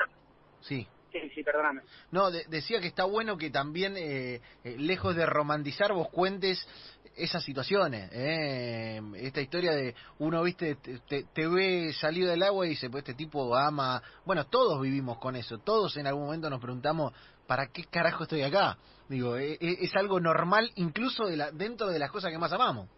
Sí. 0.62 0.88
Sí, 1.16 1.30
sí, 1.34 1.44
perdóname. 1.44 1.82
No, 2.12 2.30
decía 2.30 2.82
que 2.82 2.88
está 2.88 3.06
bueno 3.06 3.38
que 3.38 3.50
también, 3.50 3.96
eh, 3.96 4.42
eh, 4.66 4.76
lejos 4.78 5.16
de 5.16 5.26
romantizar, 5.26 5.94
vos 5.94 6.10
cuentes 6.10 6.68
esas 7.16 7.42
situaciones. 7.42 8.10
Eh, 8.12 9.00
esta 9.16 9.40
historia 9.40 9.72
de 9.72 9.96
uno, 10.20 10.44
viste, 10.44 10.76
te, 10.76 11.48
ve 11.48 11.94
salido 11.94 12.30
del 12.30 12.44
agua 12.44 12.66
y 12.66 12.72
dice, 12.72 12.90
pues 12.90 13.04
este 13.04 13.14
tipo 13.14 13.56
ama. 13.56 14.04
Bueno, 14.26 14.48
todos 14.48 14.82
vivimos 14.82 15.18
con 15.18 15.38
eso. 15.38 15.60
Todos 15.60 15.96
en 15.96 16.06
algún 16.06 16.26
momento 16.26 16.50
nos 16.50 16.60
preguntamos, 16.60 17.14
¿para 17.48 17.68
qué 17.68 17.86
carajo 17.86 18.24
estoy 18.24 18.42
acá? 18.42 18.78
Digo, 19.08 19.38
es, 19.38 19.58
es 19.62 19.96
algo 19.96 20.20
normal 20.20 20.70
incluso 20.76 21.28
de 21.28 21.38
la, 21.38 21.52
dentro 21.52 21.88
de 21.88 21.98
las 21.98 22.12
cosas 22.12 22.30
que 22.30 22.38
más 22.38 22.52
amamos. 22.52 22.90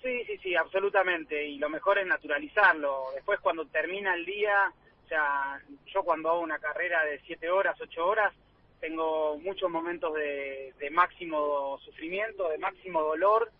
Sí, 0.00 0.24
sí, 0.24 0.38
sí, 0.38 0.56
absolutamente. 0.56 1.46
Y 1.48 1.58
lo 1.58 1.68
mejor 1.68 1.98
es 1.98 2.06
naturalizarlo. 2.06 3.08
Después 3.14 3.40
cuando 3.40 3.66
termina 3.66 4.14
el 4.14 4.24
día 4.24 4.72
sea, 5.12 5.60
yo 5.92 6.02
cuando 6.02 6.30
hago 6.30 6.40
una 6.40 6.58
carrera 6.58 7.04
de 7.04 7.20
7 7.26 7.50
horas, 7.50 7.78
8 7.78 8.06
horas, 8.06 8.32
tengo 8.80 9.38
muchos 9.38 9.70
momentos 9.70 10.14
de, 10.14 10.72
máximo 10.90 11.78
sufrimiento, 11.84 12.48
de 12.48 12.58
máximo 12.58 13.02
dolor 13.02 13.50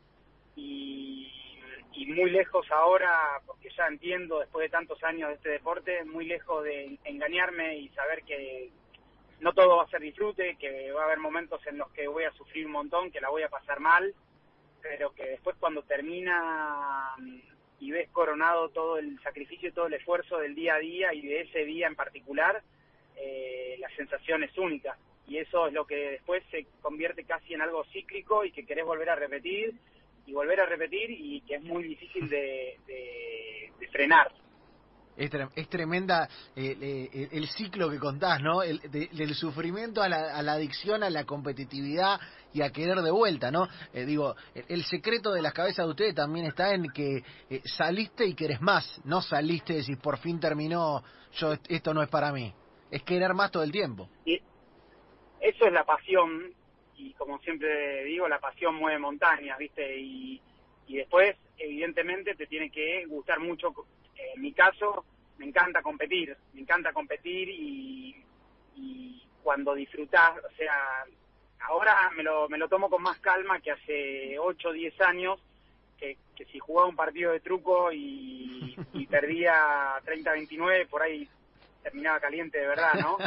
y, 0.57 1.29
muy 2.09 2.31
lejos 2.31 2.67
ahora, 2.71 3.41
porque 3.47 3.71
ya 3.71 3.87
entiendo 3.87 4.41
después 4.41 4.65
de 4.65 4.71
tantos 4.71 5.03
años 5.05 5.29
de 5.29 5.35
este 5.37 5.49
deporte, 5.51 6.05
muy 6.05 6.27
lejos 6.27 6.63
de 6.65 6.99
engañarme 7.05 7.77
y 7.79 7.89
saber 7.91 8.23
que 8.25 8.71
no 9.41 9.53
todo 9.53 9.77
va 9.77 9.85
a 9.85 9.89
ser 9.89 10.01
disfrute, 10.01 10.57
que 10.57 10.93
va 10.93 11.03
a 11.03 11.05
haber 11.05 11.21
momentos 11.21 11.65
en 11.67 11.79
los 11.79 11.91
que 11.93 12.09
voy 12.09 12.25
a 12.25 12.33
sufrir 12.33 12.67
un 12.67 12.73
montón, 12.73 13.11
que 13.11 13.21
la 13.21 13.31
voy 13.31 13.45
a 13.45 13.49
pasar 13.49 13.81
mal, 13.81 14.15
pero 14.83 15.15
que 15.15 15.25
después 15.25 15.57
cuando 15.59 15.83
termina 15.83 17.15
y 17.83 17.91
ves 17.91 18.09
coronado 18.11 18.69
todo 18.69 18.97
el 18.97 19.21
sacrificio 19.23 19.69
y 19.69 19.73
todo 19.73 19.89
el 19.89 19.95
esfuerzo 19.95 20.39
del 20.39 20.55
día 20.55 20.77
a 20.77 20.79
día 20.79 21.13
y 21.13 21.27
de 21.27 21.41
ese 21.41 21.65
día 21.65 21.89
en 21.89 21.97
particular, 21.97 22.63
eh, 23.17 23.77
la 23.81 23.89
sensación 23.97 24.45
es 24.45 24.57
única. 24.57 24.97
Y 25.27 25.39
eso 25.39 25.67
es 25.67 25.73
lo 25.73 25.85
que 25.85 26.13
después 26.13 26.45
se 26.53 26.65
convierte 26.81 27.25
casi 27.25 27.55
en 27.55 27.61
algo 27.61 27.85
cíclico 27.87 28.45
y 28.45 28.53
que 28.53 28.65
querés 28.65 28.85
volver 28.85 29.11
a 29.11 29.17
repetir 29.17 29.75
y 30.29 30.33
volver 30.33 30.61
a 30.61 30.67
repetir 30.67 31.11
y 31.11 31.41
que 31.41 31.57
es 31.57 31.63
muy 31.65 31.83
difícil 31.83 32.29
de, 32.29 32.79
de 32.87 33.89
frenar. 33.89 34.31
Es, 35.17 35.31
es 35.55 35.69
tremenda 35.69 36.29
eh, 36.57 36.77
eh, 36.81 37.29
el 37.33 37.47
ciclo 37.49 37.91
que 37.91 37.99
contás, 37.99 38.41
¿no? 38.41 38.63
El, 38.63 38.81
del 38.91 39.35
sufrimiento 39.35 40.03
a 40.03 40.09
la, 40.09 40.35
a 40.35 40.43
la, 40.43 40.55
adicción, 40.55 41.03
a 41.03 41.11
la 41.11 41.25
competitividad 41.25 42.19
y 42.55 42.63
a 42.63 42.71
querer 42.71 42.99
de 43.03 43.11
vuelta, 43.11 43.51
¿no? 43.51 43.69
Eh, 43.93 44.05
digo, 44.07 44.35
el, 44.55 44.85
secreto 44.85 45.33
de 45.33 45.43
las 45.43 45.53
cabezas 45.53 45.85
de 45.85 45.91
ustedes 45.91 46.15
también 46.15 46.47
está 46.47 46.75
en 46.75 46.85
que 46.95 47.23
saliste 47.65 48.27
y 48.27 48.35
querés 48.35 48.61
más, 48.61 49.01
no 49.05 49.21
saliste 49.21 49.75
y 49.75 49.77
decís, 49.77 49.99
por 49.99 50.19
fin 50.19 50.41
terminó, 50.41 51.03
yo 51.35 51.55
esto 51.69 51.93
no 51.93 52.03
es 52.03 52.09
para 52.09 52.33
mí. 52.33 52.53
es 52.91 53.03
querer 53.03 53.35
más 53.35 53.51
todo 53.51 53.63
el 53.63 53.73
tiempo. 53.73 54.09
Y 54.25 54.41
eso 55.41 55.67
es 55.67 55.73
la 55.73 55.85
pasión, 55.85 56.55
y 56.97 57.13
como 57.15 57.39
siempre 57.41 58.05
digo, 58.05 58.29
la 58.29 58.39
pasión 58.39 58.77
mueve 58.77 58.99
montañas, 58.99 59.59
¿viste? 59.59 59.99
Y, 59.99 60.41
y 60.87 60.97
después, 60.97 61.37
evidentemente, 61.59 62.35
te 62.35 62.47
tiene 62.47 62.71
que 62.71 63.05
gustar 63.07 63.41
mucho. 63.41 63.73
En 64.17 64.41
mi 64.41 64.53
caso, 64.53 65.05
me 65.39 65.47
encanta 65.47 65.83
competir, 65.83 66.37
me 66.55 66.61
encanta 66.61 66.93
competir 66.93 67.49
y, 67.49 68.17
y 68.77 69.23
cuando 69.43 69.75
disfrutás, 69.75 70.39
o 70.39 70.57
sea, 70.57 71.05
ahora 71.61 72.11
me 72.17 72.23
lo, 72.23 72.49
me 72.49 72.59
lo 72.59 72.69
tomo 72.69 72.89
con 72.89 73.03
más 73.03 73.19
calma 73.19 73.61
que 73.61 73.73
hace 73.73 74.39
8 74.39 74.69
o 74.69 74.73
10 74.73 75.01
años, 75.03 75.41
que, 75.99 76.17
que 76.37 76.45
si 76.47 76.59
jugaba 76.59 76.89
un 76.89 76.97
partido 76.97 77.33
de 77.33 77.41
truco 77.41 77.93
y, 77.93 78.77
y 78.93 79.07
perdía 79.11 79.99
30-29, 80.05 80.89
por 80.89 81.03
ahí 81.03 81.29
terminaba 81.83 82.21
caliente 82.21 82.59
de 82.59 82.67
verdad, 82.67 82.95
¿no? 82.95 83.19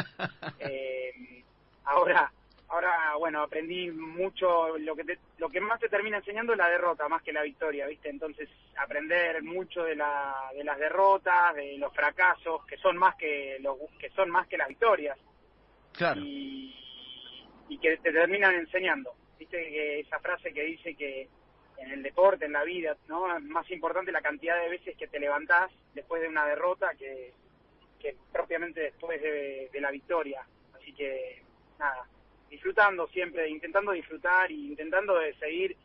Eh, 0.58 1.42
ahora, 1.84 2.32
ahora, 2.76 3.16
bueno, 3.18 3.42
aprendí 3.42 3.90
mucho, 3.90 4.76
lo 4.78 4.94
que 4.94 5.18
lo 5.38 5.48
que 5.48 5.60
más 5.60 5.80
te 5.80 5.88
termina 5.88 6.18
enseñando 6.18 6.52
es 6.52 6.58
la 6.58 6.68
derrota, 6.68 7.08
más 7.08 7.22
que 7.22 7.32
la 7.32 7.42
victoria, 7.42 7.86
¿viste? 7.86 8.10
Entonces, 8.10 8.48
aprender 8.76 9.42
mucho 9.42 9.82
de, 9.82 9.96
la, 9.96 10.50
de 10.54 10.62
las 10.62 10.78
derrotas, 10.78 11.54
de 11.54 11.78
los 11.78 11.92
fracasos, 11.94 12.64
que 12.66 12.76
son 12.76 12.96
más 12.96 13.16
que 13.16 13.58
los 13.60 13.76
que 13.98 14.10
son 14.10 14.30
más 14.30 14.46
que 14.46 14.58
las 14.58 14.68
victorias. 14.68 15.18
Claro. 15.92 16.20
Y, 16.20 16.74
y 17.68 17.78
que 17.78 17.96
te 17.96 18.12
terminan 18.12 18.54
enseñando. 18.54 19.14
¿Viste? 19.38 20.00
Esa 20.00 20.18
frase 20.20 20.52
que 20.52 20.62
dice 20.62 20.94
que 20.94 21.28
en 21.78 21.90
el 21.90 22.02
deporte, 22.02 22.44
en 22.44 22.52
la 22.52 22.64
vida, 22.64 22.96
¿no? 23.08 23.34
Es 23.36 23.42
más 23.42 23.70
importante 23.70 24.12
la 24.12 24.22
cantidad 24.22 24.60
de 24.60 24.68
veces 24.68 24.96
que 24.96 25.08
te 25.08 25.18
levantás 25.18 25.70
después 25.94 26.20
de 26.22 26.28
una 26.28 26.46
derrota 26.46 26.94
que, 26.94 27.32
que 27.98 28.16
propiamente 28.32 28.80
después 28.80 29.20
de, 29.20 29.70
de 29.72 29.80
la 29.80 29.90
victoria. 29.90 30.46
Así 30.74 30.92
que, 30.92 31.42
nada, 31.78 32.06
disfrutando 32.56 33.06
siempre, 33.08 33.50
intentando 33.50 33.92
disfrutar 33.92 34.50
y 34.50 34.68
intentando 34.68 35.12
seguir, 35.38 35.76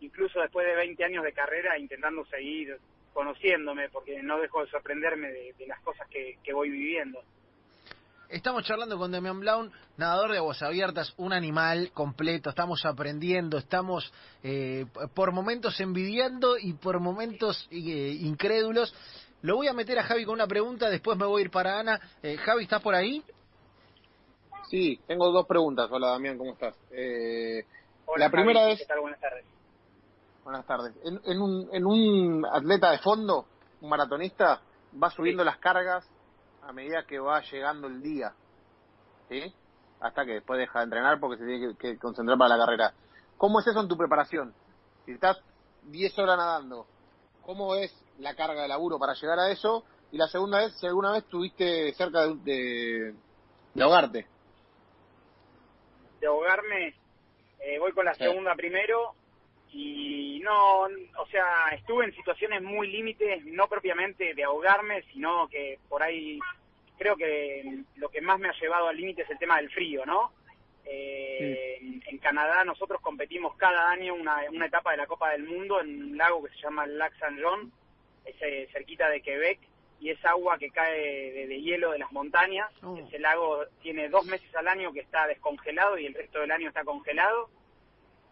incluso 0.00 0.40
después 0.40 0.64
de 0.64 0.76
20 0.76 1.04
años 1.04 1.24
de 1.24 1.32
carrera, 1.32 1.76
intentando 1.76 2.24
seguir 2.26 2.78
conociéndome, 3.12 3.88
porque 3.88 4.22
no 4.22 4.38
dejo 4.38 4.64
de 4.64 4.70
sorprenderme 4.70 5.28
de, 5.28 5.66
las 5.66 5.80
cosas 5.80 6.06
que, 6.08 6.38
voy 6.52 6.70
viviendo. 6.70 7.20
Estamos 8.28 8.62
charlando 8.62 8.96
con 8.96 9.10
Demian 9.10 9.40
Blaun, 9.40 9.72
nadador 9.96 10.30
de 10.30 10.38
aguas 10.38 10.62
abiertas, 10.62 11.12
un 11.16 11.32
animal 11.32 11.90
completo, 11.92 12.50
estamos 12.50 12.84
aprendiendo, 12.84 13.58
estamos 13.58 14.12
eh, 14.44 14.86
por 15.14 15.32
momentos 15.32 15.80
envidiando 15.80 16.56
y 16.56 16.74
por 16.74 17.00
momentos 17.00 17.66
eh, 17.72 18.18
incrédulos. 18.20 18.94
Lo 19.42 19.56
voy 19.56 19.66
a 19.66 19.72
meter 19.72 19.98
a 19.98 20.04
Javi 20.04 20.24
con 20.24 20.34
una 20.34 20.46
pregunta, 20.46 20.88
después 20.88 21.18
me 21.18 21.26
voy 21.26 21.42
a 21.42 21.44
ir 21.46 21.50
para 21.50 21.80
Ana. 21.80 22.00
Eh, 22.22 22.36
Javi, 22.36 22.62
¿estás 22.62 22.80
por 22.80 22.94
ahí? 22.94 23.20
Sí, 24.70 25.00
tengo 25.06 25.32
dos 25.32 25.46
preguntas. 25.46 25.88
Hola 25.90 26.10
Damián, 26.10 26.38
¿cómo 26.38 26.52
estás? 26.52 26.76
Eh, 26.92 27.64
Hola, 28.06 28.26
la 28.26 28.30
primera 28.30 28.60
Javi, 28.60 28.72
es... 28.74 28.78
¿qué 28.78 28.86
tal? 28.86 29.00
Buenas 29.00 29.20
tardes. 29.20 29.44
Buenas 30.44 30.66
tardes. 30.66 30.94
En, 31.04 31.20
en, 31.24 31.40
un, 31.40 31.68
en 31.72 31.84
un 31.86 32.46
atleta 32.46 32.92
de 32.92 32.98
fondo, 32.98 33.46
un 33.80 33.90
maratonista, 33.90 34.60
va 35.02 35.10
subiendo 35.10 35.42
Sí. 35.42 35.46
las 35.46 35.58
cargas 35.58 36.08
a 36.62 36.72
medida 36.72 37.04
que 37.04 37.18
va 37.18 37.40
llegando 37.42 37.88
el 37.88 38.00
día. 38.00 38.32
¿Sí? 39.28 39.52
Hasta 40.00 40.24
que 40.24 40.34
después 40.34 40.58
deja 40.58 40.78
de 40.78 40.84
entrenar 40.84 41.18
porque 41.18 41.38
se 41.38 41.46
tiene 41.46 41.74
que, 41.74 41.76
que 41.76 41.98
concentrar 41.98 42.38
para 42.38 42.56
la 42.56 42.64
carrera. 42.64 42.94
¿Cómo 43.36 43.58
es 43.60 43.66
eso 43.66 43.80
en 43.80 43.88
tu 43.88 43.96
preparación? 43.96 44.54
Si 45.04 45.12
estás 45.12 45.36
10 45.82 46.16
horas 46.20 46.36
nadando, 46.38 46.86
¿cómo 47.42 47.74
es 47.74 47.92
la 48.18 48.34
carga 48.36 48.62
de 48.62 48.68
laburo 48.68 48.98
para 49.00 49.14
llegar 49.14 49.38
a 49.40 49.50
eso? 49.50 49.84
Y 50.12 50.16
la 50.18 50.28
segunda 50.28 50.62
es 50.62 50.78
si 50.78 50.86
alguna 50.86 51.10
vez 51.12 51.24
estuviste 51.24 51.92
cerca 51.94 52.26
de, 52.26 52.34
de, 52.44 53.14
de 53.74 53.82
ahogarte. 53.82 54.26
De 56.20 56.26
ahogarme, 56.26 56.94
eh, 57.60 57.78
voy 57.78 57.92
con 57.92 58.04
la 58.04 58.14
Sí. 58.14 58.24
segunda 58.24 58.54
primero 58.54 59.14
y 59.72 60.40
no, 60.42 60.82
o 60.82 61.26
sea, 61.30 61.68
estuve 61.72 62.04
en 62.04 62.14
situaciones 62.14 62.62
muy 62.62 62.88
límites, 62.90 63.44
no 63.46 63.68
propiamente 63.68 64.34
de 64.34 64.44
ahogarme, 64.44 65.02
sino 65.12 65.48
que 65.48 65.78
por 65.88 66.02
ahí 66.02 66.38
creo 66.98 67.16
que 67.16 67.82
lo 67.96 68.08
que 68.10 68.20
más 68.20 68.38
me 68.38 68.48
ha 68.48 68.52
llevado 68.60 68.88
al 68.88 68.96
límite 68.96 69.22
es 69.22 69.30
el 69.30 69.38
tema 69.38 69.56
del 69.58 69.70
frío, 69.70 70.04
¿no? 70.06 70.32
Eh, 70.84 71.78
en, 71.80 72.02
en 72.06 72.18
Canadá 72.18 72.64
nosotros 72.64 73.00
competimos 73.00 73.54
cada 73.56 73.90
año 73.90 74.14
una, 74.14 74.38
una 74.50 74.66
etapa 74.66 74.90
de 74.90 74.96
la 74.96 75.06
Copa 75.06 75.30
del 75.30 75.44
Mundo 75.44 75.80
en 75.80 76.02
un 76.02 76.16
lago 76.18 76.42
que 76.42 76.50
se 76.50 76.60
llama 76.60 76.84
el 76.84 76.98
Lac 76.98 77.16
Saint 77.18 77.38
Jean, 77.38 77.70
es 78.24 78.34
eh, 78.42 78.68
cerquita 78.72 79.08
de 79.08 79.20
Quebec, 79.22 79.60
y 80.00 80.10
es 80.10 80.24
agua 80.24 80.58
que 80.58 80.70
cae 80.70 81.30
de, 81.32 81.46
de 81.46 81.60
hielo 81.60 81.92
de 81.92 81.98
las 81.98 82.10
montañas. 82.10 82.70
Oh. 82.82 82.96
Ese 82.96 83.18
lago 83.18 83.64
tiene 83.82 84.08
dos 84.08 84.24
meses 84.24 84.52
al 84.56 84.66
año 84.66 84.92
que 84.92 85.00
está 85.00 85.26
descongelado 85.26 85.98
y 85.98 86.06
el 86.06 86.14
resto 86.14 86.40
del 86.40 86.50
año 86.50 86.68
está 86.68 86.84
congelado. 86.84 87.50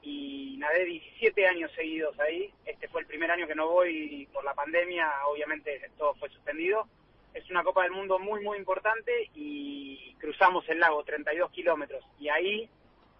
Y 0.00 0.56
nadé 0.58 0.84
17 0.86 1.46
años 1.46 1.70
seguidos 1.72 2.18
ahí. 2.20 2.52
Este 2.64 2.88
fue 2.88 3.02
el 3.02 3.06
primer 3.06 3.30
año 3.30 3.46
que 3.46 3.54
no 3.54 3.68
voy 3.68 4.26
por 4.32 4.44
la 4.44 4.54
pandemia, 4.54 5.10
obviamente 5.30 5.78
todo 5.98 6.14
fue 6.14 6.30
suspendido. 6.30 6.88
Es 7.34 7.48
una 7.50 7.62
Copa 7.62 7.82
del 7.82 7.92
Mundo 7.92 8.18
muy, 8.18 8.42
muy 8.42 8.56
importante 8.56 9.30
y 9.34 10.14
cruzamos 10.18 10.66
el 10.70 10.80
lago, 10.80 11.04
32 11.04 11.50
kilómetros. 11.50 12.02
Y 12.18 12.30
ahí 12.30 12.70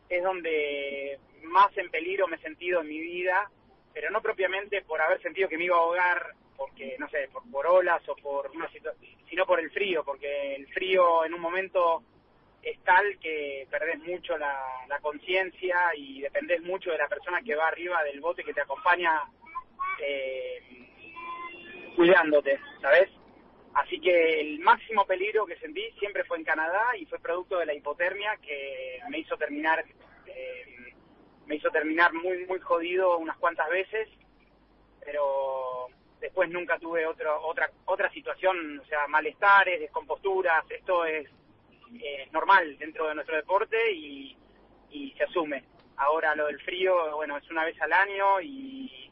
es 0.09 0.23
donde 0.23 1.19
más 1.43 1.77
en 1.77 1.91
peligro 1.91 2.27
me 2.27 2.37
he 2.37 2.41
sentido 2.41 2.81
en 2.81 2.89
mi 2.89 2.99
vida, 2.99 3.51
pero 3.93 4.11
no 4.11 4.23
propiamente 4.23 4.81
por 4.83 5.03
haber 5.03 5.21
sentido 5.21 5.51
que 5.51 5.59
me 5.59 5.65
iba 5.65 5.77
a 5.77 5.81
ahogar, 5.81 6.35
porque, 6.59 6.97
no 6.99 7.09
sé, 7.09 7.29
por, 7.33 7.49
por 7.51 7.67
olas 7.67 8.07
o 8.09 8.17
por 8.17 8.51
una 8.51 8.69
situación, 8.71 9.15
sino 9.31 9.47
por 9.47 9.61
el 9.61 9.71
frío, 9.71 10.05
porque 10.05 10.57
el 10.57 10.67
frío 10.67 11.25
en 11.25 11.33
un 11.33 11.41
momento 11.41 12.03
es 12.63 12.83
tal 12.83 13.19
que 13.21 13.67
perdés 13.71 14.01
mucho 14.01 14.37
la, 14.37 14.61
la 14.89 14.99
conciencia 14.99 15.77
y 15.95 16.21
dependés 16.21 16.61
mucho 16.63 16.91
de 16.91 16.99
la 16.99 17.09
persona 17.09 17.41
que 17.43 17.55
va 17.55 17.69
arriba 17.69 18.03
del 18.03 18.21
bote 18.21 18.43
que 18.43 18.53
te 18.53 18.61
acompaña 18.61 19.23
eh, 20.03 20.61
cuidándote, 21.95 22.59
¿sabes? 22.83 23.09
Así 23.75 24.01
que 24.01 24.41
el 24.41 24.59
máximo 24.59 25.07
peligro 25.07 25.47
que 25.47 25.57
sentí 25.59 25.89
siempre 26.01 26.25
fue 26.25 26.39
en 26.39 26.45
Canadá 26.45 26.97
y 26.99 27.07
fue 27.07 27.21
producto 27.21 27.59
de 27.59 27.67
la 27.67 27.75
hipotermia 27.75 28.37
que 28.39 29.01
me 29.09 29.21
hizo 29.21 29.37
terminar 29.37 29.85
eh, 30.27 30.95
me 31.47 31.55
hizo 31.55 31.71
terminar 31.71 32.13
muy 32.13 32.45
muy 32.47 32.59
jodido 32.59 33.17
unas 33.19 33.37
cuantas 33.37 33.69
veces, 33.69 34.09
pero 35.05 35.89
después 36.21 36.51
nunca 36.51 36.79
tuve 36.79 37.07
otro, 37.07 37.41
otra 37.47 37.71
otra 37.87 38.11
situación, 38.11 38.81
o 38.81 38.85
sea, 38.87 39.07
malestares, 39.09 39.81
descomposturas, 39.81 40.65
esto 40.71 41.05
es 41.05 41.29
eh, 42.01 42.29
normal 42.33 42.77
dentro 42.79 43.09
de 43.09 43.15
nuestro 43.15 43.37
deporte 43.37 43.93
y, 43.93 44.37
y 44.91 45.13
se 45.13 45.25
asume. 45.25 45.65
Ahora 45.97 46.35
lo 46.35 46.47
del 46.47 46.61
frío, 46.61 47.17
bueno, 47.17 47.37
es 47.37 47.51
una 47.51 47.65
vez 47.65 47.81
al 47.81 47.93
año 47.93 48.41
y, 48.41 49.11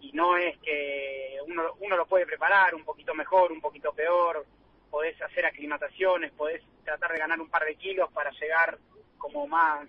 y 0.00 0.12
no 0.12 0.36
es 0.36 0.56
que 0.58 1.38
uno, 1.46 1.74
uno 1.80 1.96
lo 1.96 2.06
puede 2.06 2.26
preparar 2.26 2.74
un 2.74 2.84
poquito 2.84 3.14
mejor, 3.14 3.52
un 3.52 3.60
poquito 3.60 3.92
peor, 3.92 4.46
podés 4.90 5.20
hacer 5.20 5.44
aclimataciones, 5.44 6.32
podés 6.32 6.62
tratar 6.84 7.12
de 7.12 7.18
ganar 7.18 7.40
un 7.40 7.50
par 7.50 7.64
de 7.64 7.74
kilos 7.76 8.10
para 8.12 8.30
llegar 8.30 8.78
como 9.18 9.46
más 9.46 9.86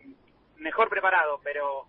mejor 0.57 0.89
preparado, 0.89 1.39
pero 1.43 1.85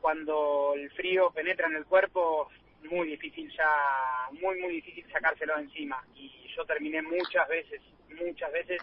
cuando 0.00 0.74
el 0.74 0.90
frío 0.90 1.30
penetra 1.30 1.66
en 1.66 1.76
el 1.76 1.86
cuerpo 1.86 2.50
muy 2.84 3.08
difícil 3.08 3.50
ya, 3.56 4.28
muy 4.32 4.60
muy 4.60 4.74
difícil 4.74 5.06
sacárselo 5.10 5.56
de 5.56 5.62
encima 5.62 6.04
y 6.14 6.30
yo 6.54 6.64
terminé 6.64 7.02
muchas 7.02 7.48
veces, 7.48 7.80
muchas 8.08 8.52
veces 8.52 8.82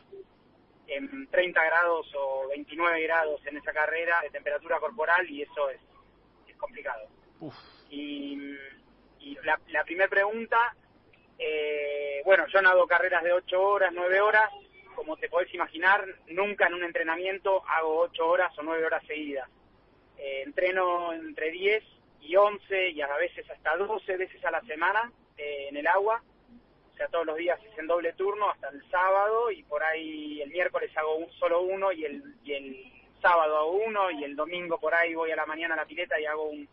en 0.87 1.27
30 1.27 1.63
grados 1.63 2.11
o 2.15 2.47
29 2.49 3.03
grados 3.03 3.45
en 3.45 3.57
esa 3.57 3.71
carrera 3.71 4.21
de 4.21 4.29
temperatura 4.29 4.79
corporal 4.79 5.29
y 5.29 5.43
eso 5.43 5.69
es, 5.69 5.79
es 6.47 6.55
complicado. 6.57 7.07
Uf. 7.39 7.55
Y, 7.89 8.37
y 9.19 9.35
la, 9.43 9.59
la 9.69 9.83
primera 9.83 10.09
pregunta, 10.09 10.75
eh, 11.37 12.21
bueno, 12.25 12.45
yo 12.47 12.61
nado 12.61 12.85
carreras 12.87 13.23
de 13.23 13.31
8 13.31 13.61
horas, 13.61 13.91
9 13.93 14.21
horas, 14.21 14.49
como 14.95 15.15
te 15.17 15.29
podés 15.29 15.53
imaginar, 15.53 16.05
nunca 16.27 16.67
en 16.67 16.73
un 16.73 16.83
entrenamiento 16.83 17.63
hago 17.67 17.99
8 17.99 18.27
horas 18.27 18.57
o 18.57 18.63
9 18.63 18.85
horas 18.85 19.03
seguidas. 19.07 19.49
Eh, 20.17 20.43
entreno 20.45 21.13
entre 21.13 21.51
10 21.51 21.83
y 22.21 22.35
11 22.35 22.89
y 22.89 23.01
a 23.01 23.07
veces 23.15 23.49
hasta 23.49 23.75
12 23.77 24.17
veces 24.17 24.43
a 24.45 24.51
la 24.51 24.61
semana 24.61 25.11
eh, 25.37 25.67
en 25.69 25.77
el 25.77 25.87
agua. 25.87 26.21
O 26.93 26.95
sea, 26.95 27.07
todos 27.07 27.25
los 27.25 27.37
días 27.37 27.59
es 27.63 27.77
en 27.77 27.87
doble 27.87 28.13
turno 28.13 28.49
hasta 28.49 28.69
el 28.69 28.83
sábado 28.89 29.49
y 29.51 29.63
por 29.63 29.83
ahí 29.83 30.41
el 30.41 30.51
miércoles 30.51 30.95
hago 30.95 31.15
un, 31.15 31.31
solo 31.33 31.61
uno 31.61 31.91
y 31.91 32.05
el, 32.05 32.23
y 32.43 32.53
el 32.53 32.91
sábado 33.21 33.57
hago 33.57 33.71
uno 33.71 34.11
y 34.11 34.23
el 34.23 34.35
domingo 34.35 34.79
por 34.79 34.93
ahí 34.93 35.13
voy 35.15 35.31
a 35.31 35.35
la 35.35 35.45
mañana 35.45 35.73
a 35.73 35.77
la 35.77 35.85
pileta 35.85 36.19
y 36.19 36.25
hago 36.25 36.43
un, 36.43 36.67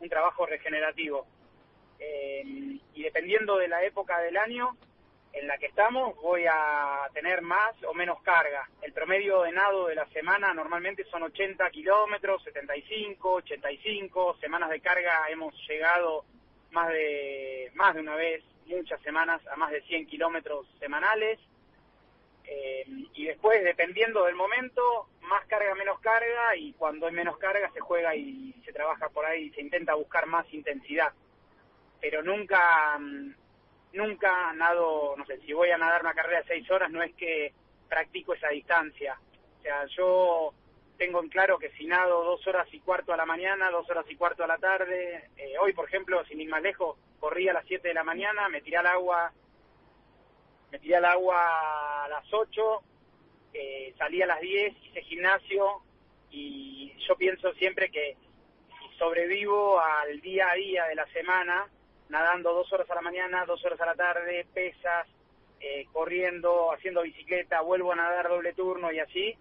un 0.00 0.08
trabajo 0.08 0.46
regenerativo. 0.46 1.26
Eh, 1.98 2.78
y 2.94 3.02
dependiendo 3.02 3.56
de 3.56 3.68
la 3.68 3.84
época 3.84 4.18
del 4.20 4.36
año 4.36 4.76
en 5.34 5.48
la 5.48 5.58
que 5.58 5.66
estamos, 5.66 6.16
voy 6.16 6.44
a 6.46 7.08
tener 7.12 7.42
más 7.42 7.74
o 7.84 7.92
menos 7.92 8.22
carga. 8.22 8.68
El 8.82 8.92
promedio 8.92 9.42
de 9.42 9.52
nado 9.52 9.88
de 9.88 9.96
la 9.96 10.06
semana 10.06 10.54
normalmente 10.54 11.04
son 11.04 11.24
80 11.24 11.68
kilómetros, 11.70 12.42
75, 12.44 13.34
85. 13.34 14.36
Semanas 14.40 14.70
de 14.70 14.80
carga 14.80 15.28
hemos 15.28 15.54
llegado 15.68 16.24
más 16.70 16.88
de, 16.88 17.70
más 17.74 17.94
de 17.94 18.00
una 18.00 18.14
vez, 18.14 18.44
muchas 18.66 19.00
semanas, 19.02 19.44
a 19.48 19.56
más 19.56 19.72
de 19.72 19.82
100 19.82 20.06
kilómetros 20.06 20.66
semanales. 20.78 21.38
Eh, 22.44 22.84
y 23.14 23.24
después, 23.24 23.62
dependiendo 23.64 24.24
del 24.24 24.36
momento, 24.36 25.08
más 25.22 25.44
carga, 25.46 25.74
menos 25.74 25.98
carga, 26.00 26.54
y 26.56 26.72
cuando 26.74 27.06
hay 27.06 27.12
menos 27.12 27.38
carga 27.38 27.70
se 27.72 27.80
juega 27.80 28.14
y 28.14 28.54
se 28.64 28.72
trabaja 28.72 29.08
por 29.08 29.24
ahí, 29.24 29.50
se 29.50 29.62
intenta 29.62 29.94
buscar 29.94 30.26
más 30.26 30.46
intensidad. 30.52 31.12
Pero 32.00 32.22
nunca, 32.22 32.98
mm, 32.98 33.30
nunca 33.94 34.52
nado, 34.52 35.14
no 35.16 35.24
sé, 35.26 35.38
si 35.40 35.52
voy 35.52 35.70
a 35.70 35.78
nadar 35.78 36.02
una 36.02 36.14
carrera 36.14 36.40
de 36.40 36.48
seis 36.48 36.70
horas, 36.70 36.90
no 36.90 37.02
es 37.02 37.14
que 37.14 37.52
practico 37.88 38.34
esa 38.34 38.48
distancia. 38.48 39.18
O 39.58 39.62
sea, 39.62 39.86
yo 39.86 40.52
tengo 40.98 41.22
en 41.22 41.28
claro 41.28 41.58
que 41.58 41.70
si 41.70 41.86
nado 41.86 42.24
dos 42.24 42.46
horas 42.46 42.66
y 42.72 42.80
cuarto 42.80 43.12
a 43.12 43.16
la 43.16 43.26
mañana, 43.26 43.70
dos 43.70 43.88
horas 43.90 44.04
y 44.08 44.16
cuarto 44.16 44.44
a 44.44 44.48
la 44.48 44.58
tarde, 44.58 45.30
eh, 45.36 45.54
hoy, 45.60 45.72
por 45.72 45.88
ejemplo, 45.88 46.24
sin 46.26 46.40
ir 46.40 46.48
más 46.48 46.62
lejos, 46.62 46.96
corrí 47.18 47.48
a 47.48 47.54
las 47.54 47.66
siete 47.66 47.88
de 47.88 47.94
la 47.94 48.04
mañana, 48.04 48.48
me 48.48 48.60
tiré 48.60 48.76
al 48.76 48.86
agua 48.86 49.32
me 50.74 50.80
tiré 50.80 50.96
al 50.96 51.04
agua 51.04 52.04
a 52.04 52.08
las 52.08 52.24
8, 52.32 52.82
eh, 53.52 53.94
salí 53.96 54.20
a 54.22 54.26
las 54.26 54.40
10, 54.40 54.74
hice 54.82 55.02
gimnasio 55.02 55.82
y 56.32 56.92
yo 57.06 57.14
pienso 57.14 57.52
siempre 57.52 57.92
que 57.92 58.16
si 58.66 58.98
sobrevivo 58.98 59.78
al 59.78 60.20
día 60.20 60.50
a 60.50 60.54
día 60.54 60.84
de 60.86 60.96
la 60.96 61.06
semana, 61.12 61.68
nadando 62.08 62.52
dos 62.52 62.72
horas 62.72 62.90
a 62.90 62.94
la 62.94 63.00
mañana, 63.00 63.44
dos 63.46 63.64
horas 63.64 63.80
a 63.80 63.86
la 63.86 63.94
tarde, 63.94 64.46
pesas, 64.52 65.06
eh, 65.60 65.86
corriendo, 65.92 66.72
haciendo 66.72 67.02
bicicleta, 67.02 67.60
vuelvo 67.62 67.92
a 67.92 67.96
nadar 67.96 68.28
doble 68.28 68.52
turno 68.52 68.92
y 68.92 68.98
así, 68.98 69.34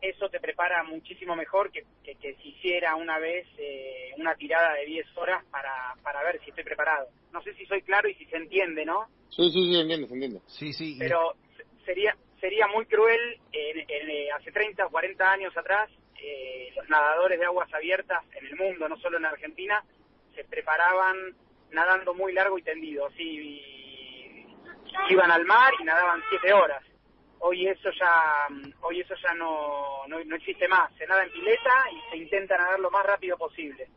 eso 0.00 0.28
te 0.28 0.40
prepara 0.40 0.82
muchísimo 0.82 1.36
mejor 1.36 1.70
que, 1.70 1.84
que, 2.02 2.34
si 2.42 2.48
hiciera 2.48 2.96
una 2.96 3.18
vez 3.18 3.46
eh, 3.58 4.10
una 4.18 4.34
tirada 4.34 4.74
de 4.74 4.84
10 4.86 5.16
horas 5.16 5.44
para, 5.50 5.94
para 6.02 6.22
ver 6.24 6.40
si 6.42 6.50
estoy 6.50 6.64
preparado. 6.64 7.08
No 7.32 7.40
sé 7.42 7.54
si 7.54 7.64
soy 7.66 7.82
claro 7.82 8.08
y 8.08 8.14
si 8.14 8.26
se 8.26 8.36
entiende, 8.36 8.84
¿no? 8.84 9.06
Sí, 9.30 9.50
sí, 9.50 9.72
sí, 9.72 9.80
entiendo, 9.80 10.08
se 10.08 10.14
entiende. 10.14 10.40
Sí, 10.46 10.72
sí. 10.72 10.96
Pero 10.98 11.34
sería 11.84 12.16
sería 12.42 12.66
muy 12.66 12.84
cruel, 12.86 13.38
en, 13.52 14.10
eh, 14.10 14.30
hace 14.32 14.50
30 14.50 14.86
o 14.86 14.90
40 14.90 15.30
años 15.30 15.56
atrás, 15.56 15.88
eh, 16.20 16.72
los 16.74 16.88
nadadores 16.88 17.38
de 17.38 17.46
aguas 17.46 17.72
abiertas 17.72 18.24
en 18.36 18.46
el 18.46 18.56
mundo, 18.56 18.88
no 18.88 18.98
solo 18.98 19.16
en 19.16 19.24
Argentina, 19.24 19.82
se 20.34 20.42
preparaban 20.44 21.36
nadando 21.72 22.14
muy 22.14 22.32
largo 22.32 22.58
y 22.58 22.62
tendido, 22.62 23.06
así 23.06 24.46
iban 25.08 25.30
al 25.30 25.44
mar 25.46 25.72
y 25.80 25.84
nadaban 25.84 26.22
7 26.30 26.52
horas 26.52 26.82
hoy 27.44 27.66
eso 27.66 27.90
ya 27.98 28.46
hoy 28.82 29.00
eso 29.00 29.14
ya 29.22 29.34
no, 29.34 30.06
no, 30.06 30.22
no, 30.24 30.36
existe 30.36 30.68
más 30.68 30.92
se 30.96 31.06
nada 31.06 31.24
en 31.24 31.32
pileta 31.32 31.90
y 31.90 32.10
se 32.10 32.16
intenta 32.16 32.56
nadar 32.56 32.78
lo 32.78 32.90
más 32.90 33.04
rápido 33.04 33.36
posible 33.36 33.88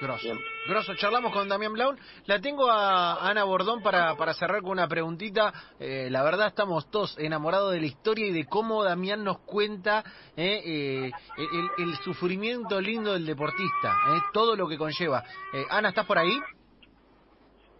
Grosso. 0.00 0.36
Grosso, 0.66 0.94
charlamos 0.96 1.32
con 1.32 1.48
Damián 1.48 1.72
Blaun. 1.72 1.98
La 2.26 2.40
tengo 2.40 2.68
a 2.68 3.26
Ana 3.26 3.44
Bordón 3.44 3.80
para, 3.80 4.16
para 4.16 4.34
cerrar 4.34 4.60
con 4.60 4.72
una 4.72 4.88
preguntita. 4.88 5.54
Eh, 5.78 6.08
la 6.10 6.22
verdad 6.24 6.48
estamos 6.48 6.90
todos 6.90 7.16
enamorados 7.16 7.72
de 7.72 7.80
la 7.80 7.86
historia 7.86 8.26
y 8.26 8.32
de 8.32 8.44
cómo 8.44 8.82
Damián 8.82 9.22
nos 9.22 9.38
cuenta 9.38 10.04
eh, 10.36 10.60
eh, 10.64 11.10
el, 11.38 11.70
el, 11.86 11.96
sufrimiento 11.98 12.80
lindo 12.80 13.12
del 13.12 13.24
deportista, 13.24 13.96
todo 14.32 14.56
lo 14.56 14.68
que 14.68 14.76
conlleva. 14.76 15.22
Ana, 15.70 15.90
¿estás 15.90 16.04
por 16.04 16.18
ahí? 16.18 16.38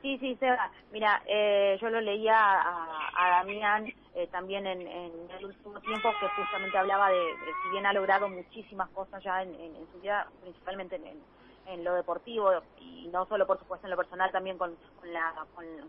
Sí, 0.05 0.19
sí, 0.19 0.37
Seba. 0.39 0.71
Mira, 0.93 1.23
eh, 1.25 1.79
yo 1.81 1.89
lo 1.89 1.99
leía 1.99 2.37
a, 2.37 3.11
a 3.17 3.31
Damián 3.39 3.91
eh, 4.15 4.27
también 4.27 4.67
en, 4.67 4.83
el 4.83 5.45
último 5.47 5.81
tiempo, 5.81 6.11
que 6.21 6.29
justamente 6.29 6.77
hablaba 6.77 7.09
de, 7.09 7.25
si 7.63 7.71
bien 7.71 7.87
ha 7.87 7.93
logrado 7.95 8.29
muchísimas 8.29 8.91
cosas 8.91 9.25
ya 9.25 9.41
en, 9.41 9.57
su 9.91 10.01
vida, 10.03 10.29
principalmente 10.43 11.01
en, 11.67 11.85
lo 11.85 11.95
deportivo, 11.95 12.51
y 12.79 13.09
no 13.11 13.25
solo, 13.25 13.47
por 13.47 13.59
supuesto, 13.59 13.87
en 13.87 13.93
lo 13.93 13.97
personal, 13.97 14.31
también 14.31 14.59
con, 14.59 14.77
la, 15.05 15.47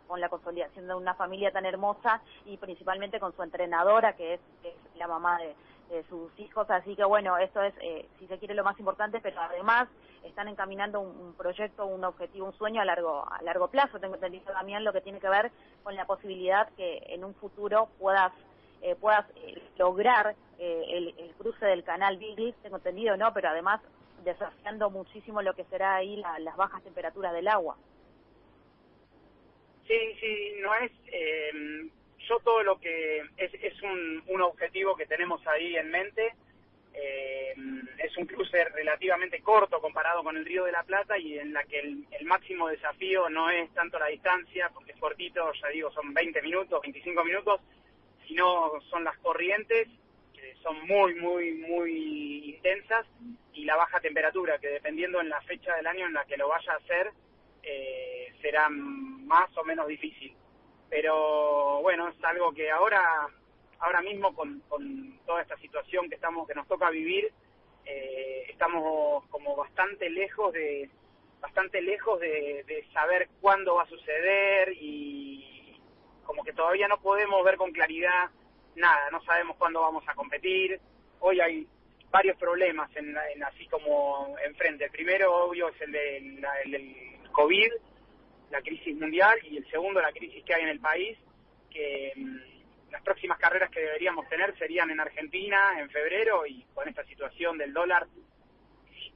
con, 0.08 0.22
la 0.22 0.30
consolidación 0.30 0.88
de 0.88 0.94
una 0.94 1.16
familia 1.16 1.52
tan 1.52 1.66
hermosa 1.66 2.22
y 2.46 2.56
principalmente 2.56 3.20
con 3.20 3.36
su 3.36 3.44
entrenadora, 3.44 4.14
que 4.14 4.36
es 4.36 4.40
la 4.96 5.10
mamá 5.10 5.40
de, 5.40 5.54
de 5.90 6.04
sus 6.06 6.38
hijos, 6.40 6.70
así 6.70 6.96
que 6.96 7.04
bueno, 7.04 7.38
esto 7.38 7.62
es, 7.62 7.74
eh, 7.82 8.08
si 8.20 8.28
se 8.28 8.38
quiere, 8.40 8.54
lo 8.54 8.64
más 8.64 8.78
importante, 8.80 9.20
pero 9.22 9.40
además 9.40 9.88
están 10.24 10.48
encaminando 10.48 11.00
un, 11.00 11.34
proyecto, 11.34 11.86
un 11.86 12.04
objetivo, 12.04 12.48
un 12.48 12.58
sueño 12.58 12.82
a 12.82 12.86
largo, 12.86 13.26
a 13.32 13.42
largo 13.44 13.68
plazo, 13.68 14.00
tengo 14.00 14.16
entendido 14.16 14.52
también 14.52 14.84
lo 14.84 14.94
que 14.94 15.02
tiene 15.02 15.20
que 15.20 15.30
ver 15.30 15.52
con 15.84 15.96
la 15.96 16.06
posibilidad 16.06 16.70
que 16.76 17.04
en 17.08 17.24
un 17.24 17.36
futuro 17.36 17.90
puedas 18.00 18.32
eh, 18.82 18.96
puedas 18.96 19.26
eh, 19.38 19.62
lograr 19.78 20.36
el, 20.60 21.14
cruce 21.38 21.66
del 21.66 21.84
canal 21.84 22.18
Beagle, 22.18 22.54
tengo 22.62 22.78
entendido, 22.78 23.18
¿no? 23.18 23.34
Pero 23.34 23.50
además 23.50 23.82
desafiando 24.24 24.90
muchísimo 24.90 25.42
lo 25.42 25.54
que 25.54 25.64
será 25.66 25.96
ahí 25.96 26.22
las 26.40 26.56
bajas 26.56 26.84
temperaturas 26.84 27.34
del 27.34 27.48
agua. 27.48 27.78
Sí, 29.88 30.16
sí, 30.20 30.54
no 30.62 30.74
es 30.76 30.92
yo 32.28 32.40
todo 32.40 32.64
lo 32.64 32.80
que 32.80 33.20
es, 33.38 33.54
es 33.54 33.82
un, 33.82 34.24
objetivo 34.42 34.96
que 34.96 35.06
tenemos 35.06 35.46
ahí 35.48 35.76
en 35.76 35.90
mente. 35.90 36.34
Eh, 36.94 37.54
es 37.98 38.16
un 38.18 38.26
cruce 38.26 38.64
relativamente 38.70 39.42
corto 39.42 39.82
comparado 39.82 40.24
con 40.24 40.38
el 40.38 40.46
Río 40.46 40.64
de 40.64 40.72
la 40.72 40.84
Plata 40.84 41.18
y 41.18 41.38
en 41.38 41.52
la 41.52 41.64
que 41.66 41.80
el, 41.80 42.06
el, 42.12 42.26
máximo 42.26 42.70
desafío 42.70 43.28
no 43.30 43.50
es 43.50 43.70
tanto 43.74 44.00
la 44.00 44.08
distancia, 44.08 44.70
porque 44.74 44.94
es 44.94 44.98
cortito, 44.98 45.52
ya 45.62 45.68
digo, 45.70 45.92
son 45.92 46.14
20 46.14 46.42
minutos, 46.42 46.82
25 46.82 47.24
minutos, 47.26 47.60
sino 48.26 48.80
son 48.90 49.04
las 49.04 49.18
corrientes, 49.18 49.90
que 50.34 50.56
son 50.64 50.88
muy, 50.88 51.16
muy, 51.16 51.52
muy 51.54 52.56
intensas, 52.56 53.06
y 53.54 53.66
la 53.66 53.76
baja 53.76 54.00
temperatura, 54.00 54.58
que 54.60 54.70
dependiendo 54.70 55.20
en 55.20 55.30
la 55.30 55.42
fecha 55.42 55.76
del 55.76 55.88
año 55.88 56.06
en 56.06 56.14
la 56.14 56.26
que 56.26 56.38
lo 56.38 56.48
vaya 56.48 56.74
a 56.74 56.78
hacer, 56.78 57.12
eh, 57.62 58.34
será 58.42 58.70
más 58.70 59.50
o 59.58 59.64
menos 59.66 59.88
difícil 59.88 60.34
pero 60.90 61.82
bueno, 61.82 62.08
es 62.10 62.24
algo 62.24 62.54
que 62.54 62.72
ahora, 62.72 63.28
ahora 63.80 64.02
mismo 64.02 64.34
con, 64.34 64.62
con 64.68 65.20
toda 65.26 65.42
esta 65.42 65.58
situación 65.58 66.10
que 66.10 66.16
estamos, 66.16 66.48
que 66.48 66.56
nos 66.56 66.68
toca 66.68 66.90
vivir, 66.90 67.32
eh, 67.86 68.46
estamos 68.50 69.26
como 69.30 69.56
bastante 69.56 70.10
lejos 70.10 70.54
de, 70.54 70.90
bastante 71.40 71.82
lejos 71.82 72.20
de, 72.20 72.64
de 72.68 72.88
saber 72.94 73.30
cuándo 73.42 73.76
va 73.76 73.84
a 73.84 73.90
suceder 73.90 74.74
y 74.80 75.80
como 76.24 76.44
que 76.44 76.54
todavía 76.54 76.88
no 76.88 77.00
podemos 77.00 77.44
ver 77.44 77.58
con 77.58 77.72
claridad 77.72 78.30
nada, 78.76 79.10
no 79.12 79.22
sabemos 79.24 79.56
cuándo 79.58 79.82
vamos 79.82 80.04
a 80.08 80.16
competir. 80.16 80.80
Hoy 81.20 81.40
hay 81.40 81.68
varios 82.12 82.38
problemas 82.38 82.90
en, 82.96 83.16
en 83.34 83.44
así 83.44 83.68
como 83.68 84.36
enfrente. 84.46 84.86
El 84.86 84.92
primero, 84.92 85.34
obvio, 85.46 85.70
es 85.70 85.82
el, 85.82 85.92
de, 85.92 86.18
el 86.18 86.72
del 86.72 87.32
COVID, 87.32 87.72
la 88.56 88.62
crisis 88.62 88.96
mundial 88.96 89.38
y 89.50 89.58
el 89.58 89.70
segundo 89.70 90.02
la 90.02 90.14
crisis 90.14 90.44
que 90.46 90.54
hay 90.54 90.64
en 90.64 90.70
el 90.70 90.80
país, 90.80 91.18
que 91.70 92.14
mm, 92.16 92.92
las 92.92 93.02
próximas 93.02 93.38
carreras 93.38 93.70
que 93.70 93.82
deberíamos 93.82 94.28
tener 94.30 94.58
serían 94.58 94.90
en 94.90 95.00
Argentina 95.02 95.78
en 95.78 95.90
febrero 95.90 96.46
y 96.48 96.66
con 96.74 96.88
esta 96.88 97.04
situación 97.04 97.58
del 97.58 97.74
dólar, 97.74 98.08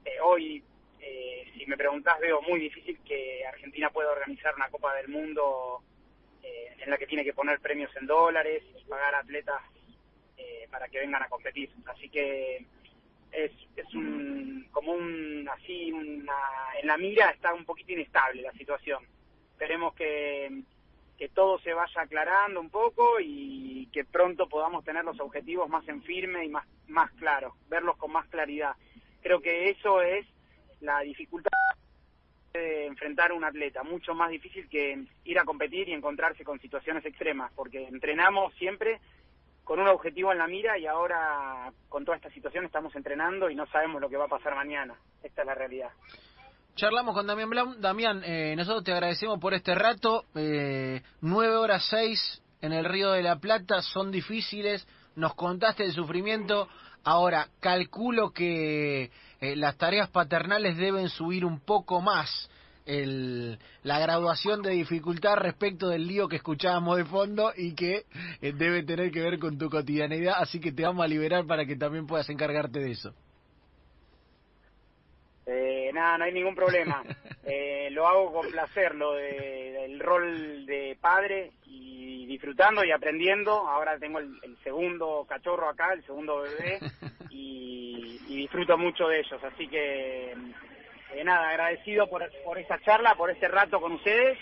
eh, 0.03 0.19
hoy, 0.21 0.61
eh, 0.99 1.49
si 1.57 1.65
me 1.67 1.77
preguntás, 1.77 2.19
veo 2.19 2.41
muy 2.41 2.59
difícil 2.59 2.99
que 3.05 3.45
Argentina 3.45 3.89
pueda 3.89 4.11
organizar 4.11 4.53
una 4.55 4.69
Copa 4.69 4.93
del 4.95 5.07
Mundo 5.07 5.81
eh, 6.43 6.75
en 6.77 6.89
la 6.89 6.97
que 6.97 7.07
tiene 7.07 7.23
que 7.23 7.33
poner 7.33 7.61
premios 7.61 7.95
en 7.95 8.07
dólares 8.07 8.63
y 8.77 8.83
pagar 8.89 9.15
atletas 9.15 9.61
para 10.69 10.87
que 10.87 10.99
vengan 10.99 11.23
a 11.23 11.29
competir. 11.29 11.67
Así 11.87 12.09
que 12.09 12.63
es, 13.31 13.51
es 13.75 13.93
un, 13.95 14.67
como 14.71 14.91
un, 14.91 15.49
así, 15.49 15.91
una, 15.91 16.37
en 16.79 16.87
la 16.87 16.95
mira 16.95 17.31
está 17.31 17.55
un 17.55 17.65
poquito 17.65 17.93
inestable 17.93 18.43
la 18.43 18.51
situación 18.51 19.03
esperemos 19.59 19.93
que, 19.93 20.63
que 21.17 21.27
todo 21.27 21.59
se 21.59 21.73
vaya 21.73 22.01
aclarando 22.01 22.61
un 22.61 22.69
poco 22.69 23.19
y 23.19 23.89
que 23.91 24.05
pronto 24.05 24.47
podamos 24.47 24.85
tener 24.85 25.03
los 25.03 25.19
objetivos 25.19 25.67
más 25.67 25.85
en 25.89 26.01
firme 26.01 26.45
y 26.45 26.49
más, 26.49 26.65
más 26.87 27.11
claros, 27.11 27.53
verlos 27.67 27.97
con 27.97 28.13
más 28.13 28.25
claridad. 28.29 28.73
Creo 29.21 29.41
que 29.41 29.69
eso 29.69 30.01
es 30.01 30.25
la 30.79 31.01
dificultad 31.01 31.51
de 32.53 32.85
enfrentar 32.85 33.31
a 33.31 33.33
un 33.33 33.43
atleta, 33.43 33.83
mucho 33.83 34.15
más 34.15 34.29
difícil 34.29 34.69
que 34.69 35.03
ir 35.25 35.37
a 35.37 35.43
competir 35.43 35.89
y 35.89 35.93
encontrarse 35.93 36.45
con 36.45 36.61
situaciones 36.61 37.05
extremas, 37.05 37.51
porque 37.53 37.85
entrenamos 37.85 38.53
siempre 38.53 39.01
con 39.65 39.81
un 39.81 39.89
objetivo 39.89 40.31
en 40.31 40.37
la 40.37 40.47
mira 40.47 40.77
y 40.77 40.87
ahora 40.87 41.73
con 41.89 42.05
toda 42.05 42.15
esta 42.15 42.29
situación 42.29 42.63
estamos 42.63 42.95
entrenando 42.95 43.49
y 43.49 43.55
no 43.55 43.67
sabemos 43.67 43.99
lo 43.99 44.09
que 44.09 44.15
va 44.15 44.25
a 44.25 44.29
pasar 44.29 44.55
mañana. 44.55 44.95
Esta 45.21 45.41
es 45.41 45.47
la 45.47 45.53
realidad. 45.53 45.91
Charlamos 46.79 47.13
con 47.13 47.27
Damián 47.27 47.49
Blanc. 47.49 47.77
Damián, 47.79 48.21
eh, 48.23 48.53
nosotros 48.55 48.85
te 48.85 48.93
agradecemos 48.93 49.37
por 49.37 49.53
este 49.53 49.75
rato. 49.75 50.23
Eh, 50.33 51.01
9 51.19 51.57
horas 51.57 51.85
6 51.89 52.41
en 52.61 52.71
el 52.71 52.85
Río 52.85 53.11
de 53.11 53.21
la 53.21 53.35
Plata 53.35 53.81
son 53.81 54.11
difíciles. 54.11 54.87
Nos 55.17 55.35
contaste 55.35 55.83
el 55.83 55.91
sufrimiento. 55.91 56.69
Ahora, 57.03 57.49
calculo 57.59 58.31
que 58.31 59.11
eh, 59.41 59.55
las 59.57 59.75
tareas 59.75 60.09
paternales 60.09 60.77
deben 60.77 61.09
subir 61.09 61.43
un 61.43 61.59
poco 61.59 61.99
más 61.99 62.49
el, 62.85 63.59
la 63.83 63.99
graduación 63.99 64.61
de 64.61 64.71
dificultad 64.71 65.35
respecto 65.35 65.89
del 65.89 66.07
lío 66.07 66.29
que 66.29 66.37
escuchábamos 66.37 66.95
de 66.95 67.03
fondo 67.03 67.51
y 67.57 67.75
que 67.75 68.05
eh, 68.41 68.53
debe 68.53 68.83
tener 68.83 69.11
que 69.11 69.19
ver 69.19 69.37
con 69.37 69.57
tu 69.57 69.69
cotidianidad. 69.69 70.35
Así 70.37 70.61
que 70.61 70.71
te 70.71 70.83
vamos 70.83 71.03
a 71.03 71.09
liberar 71.09 71.45
para 71.45 71.65
que 71.65 71.75
también 71.75 72.07
puedas 72.07 72.29
encargarte 72.29 72.79
de 72.79 72.91
eso 72.91 73.13
Nada, 75.99 76.17
no 76.17 76.23
hay 76.23 76.33
ningún 76.33 76.55
problema. 76.55 77.03
Eh, 77.51 77.89
lo 77.91 78.07
hago 78.07 78.31
con 78.31 78.51
placer, 78.51 78.93
lo 78.93 79.13
de, 79.13 79.71
del 79.71 79.99
rol 79.99 80.67
de 80.67 80.95
padre 81.01 81.51
y 81.65 82.27
disfrutando 82.27 82.83
y 82.83 82.91
aprendiendo. 82.91 83.67
Ahora 83.67 83.97
tengo 83.97 84.19
el, 84.19 84.55
segundo 84.63 85.25
cachorro 85.27 85.67
acá, 85.67 85.93
el 85.93 86.05
segundo 86.05 86.41
bebé, 86.41 86.77
y, 87.31 88.19
disfruto 88.27 88.77
mucho 88.77 89.07
de 89.07 89.21
ellos. 89.21 89.43
Así 89.43 89.67
que, 89.67 90.31
eh, 90.33 91.23
nada, 91.23 91.49
agradecido 91.49 92.07
por, 92.07 92.29
por 92.43 92.59
esa 92.59 92.77
charla, 92.81 93.15
por 93.15 93.31
ese 93.31 93.47
rato 93.47 93.81
con 93.81 93.93
ustedes 93.93 94.37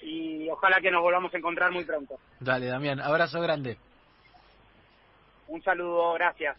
y 0.00 0.48
ojalá 0.48 0.80
que 0.80 0.90
nos 0.90 1.02
volvamos 1.02 1.34
a 1.34 1.36
encontrar 1.36 1.70
muy 1.70 1.84
pronto. 1.84 2.18
Dale, 2.40 2.66
Damián, 2.66 2.98
abrazo 3.00 3.42
grande. 3.42 3.76
Un 5.48 5.62
saludo, 5.62 6.14
gracias. 6.14 6.56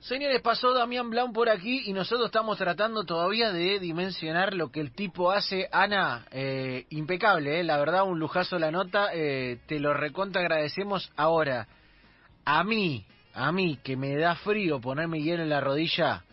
Señores, 0.00 0.40
pasó 0.42 0.72
Damián 0.72 1.10
Blanc 1.10 1.34
por 1.34 1.48
aquí 1.48 1.82
y 1.86 1.92
nosotros 1.92 2.26
estamos 2.26 2.56
tratando 2.56 3.04
todavía 3.04 3.50
de 3.52 3.80
dimensionar 3.80 4.54
lo 4.54 4.70
que 4.70 4.80
el 4.80 4.92
tipo 4.92 5.32
hace. 5.32 5.68
Ana, 5.72 6.24
eh, 6.30 6.86
impecable, 6.90 7.58
eh, 7.58 7.64
la 7.64 7.78
verdad, 7.78 8.04
un 8.04 8.20
lujazo 8.20 8.58
la 8.60 8.70
nota. 8.70 9.08
Eh, 9.12 9.58
te 9.66 9.80
lo 9.80 9.92
recontra 9.94 10.40
agradecemos. 10.40 11.10
Ahora, 11.16 11.66
a 12.44 12.62
mí, 12.62 13.04
a 13.34 13.50
mí, 13.50 13.78
que 13.82 13.96
me 13.96 14.16
da 14.16 14.36
frío 14.36 14.80
ponerme 14.80 15.20
hielo 15.20 15.42
en 15.42 15.50
la 15.50 15.60
rodilla, 15.60 16.24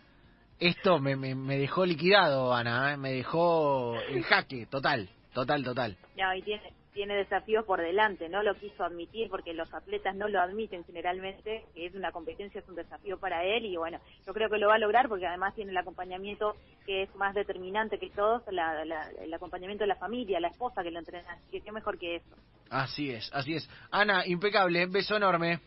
esto 0.60 1.00
me, 1.00 1.16
me, 1.16 1.34
me 1.34 1.58
dejó 1.58 1.84
liquidado, 1.84 2.54
Ana, 2.54 2.92
eh, 2.92 2.96
me 2.96 3.12
dejó 3.12 3.96
en 4.08 4.22
jaque, 4.22 4.66
total, 4.66 5.08
total, 5.34 5.64
total. 5.64 5.96
No, 6.16 6.34
y 6.34 6.42
tiene, 6.42 6.72
tiene 6.96 7.14
desafíos 7.14 7.66
por 7.66 7.78
delante, 7.78 8.30
no 8.30 8.42
lo 8.42 8.54
quiso 8.54 8.82
admitir 8.82 9.28
porque 9.28 9.52
los 9.52 9.72
atletas 9.74 10.16
no 10.16 10.28
lo 10.28 10.40
admiten 10.40 10.82
generalmente, 10.82 11.66
que 11.74 11.84
es 11.84 11.94
una 11.94 12.10
competencia, 12.10 12.58
es 12.58 12.68
un 12.70 12.74
desafío 12.74 13.18
para 13.18 13.44
él 13.44 13.66
y 13.66 13.76
bueno, 13.76 14.00
yo 14.26 14.32
creo 14.32 14.48
que 14.48 14.56
lo 14.56 14.68
va 14.68 14.76
a 14.76 14.78
lograr 14.78 15.06
porque 15.06 15.26
además 15.26 15.54
tiene 15.54 15.72
el 15.72 15.76
acompañamiento 15.76 16.56
que 16.86 17.02
es 17.02 17.14
más 17.14 17.34
determinante 17.34 17.98
que 17.98 18.08
todos, 18.08 18.42
el 18.48 19.34
acompañamiento 19.34 19.84
de 19.84 19.88
la 19.88 19.96
familia, 19.96 20.40
la 20.40 20.48
esposa 20.48 20.82
que 20.82 20.90
lo 20.90 20.98
entrena, 20.98 21.34
así 21.34 21.50
que 21.50 21.60
qué 21.60 21.70
mejor 21.70 21.98
que 21.98 22.16
eso. 22.16 22.34
Así 22.70 23.10
es, 23.10 23.30
así 23.34 23.54
es. 23.54 23.68
Ana, 23.90 24.26
impecable, 24.26 24.86
beso 24.86 25.16
enorme. 25.16 25.60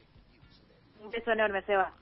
Un 1.00 1.12
beso 1.12 1.32
enorme, 1.32 1.62
Seba. 1.62 1.94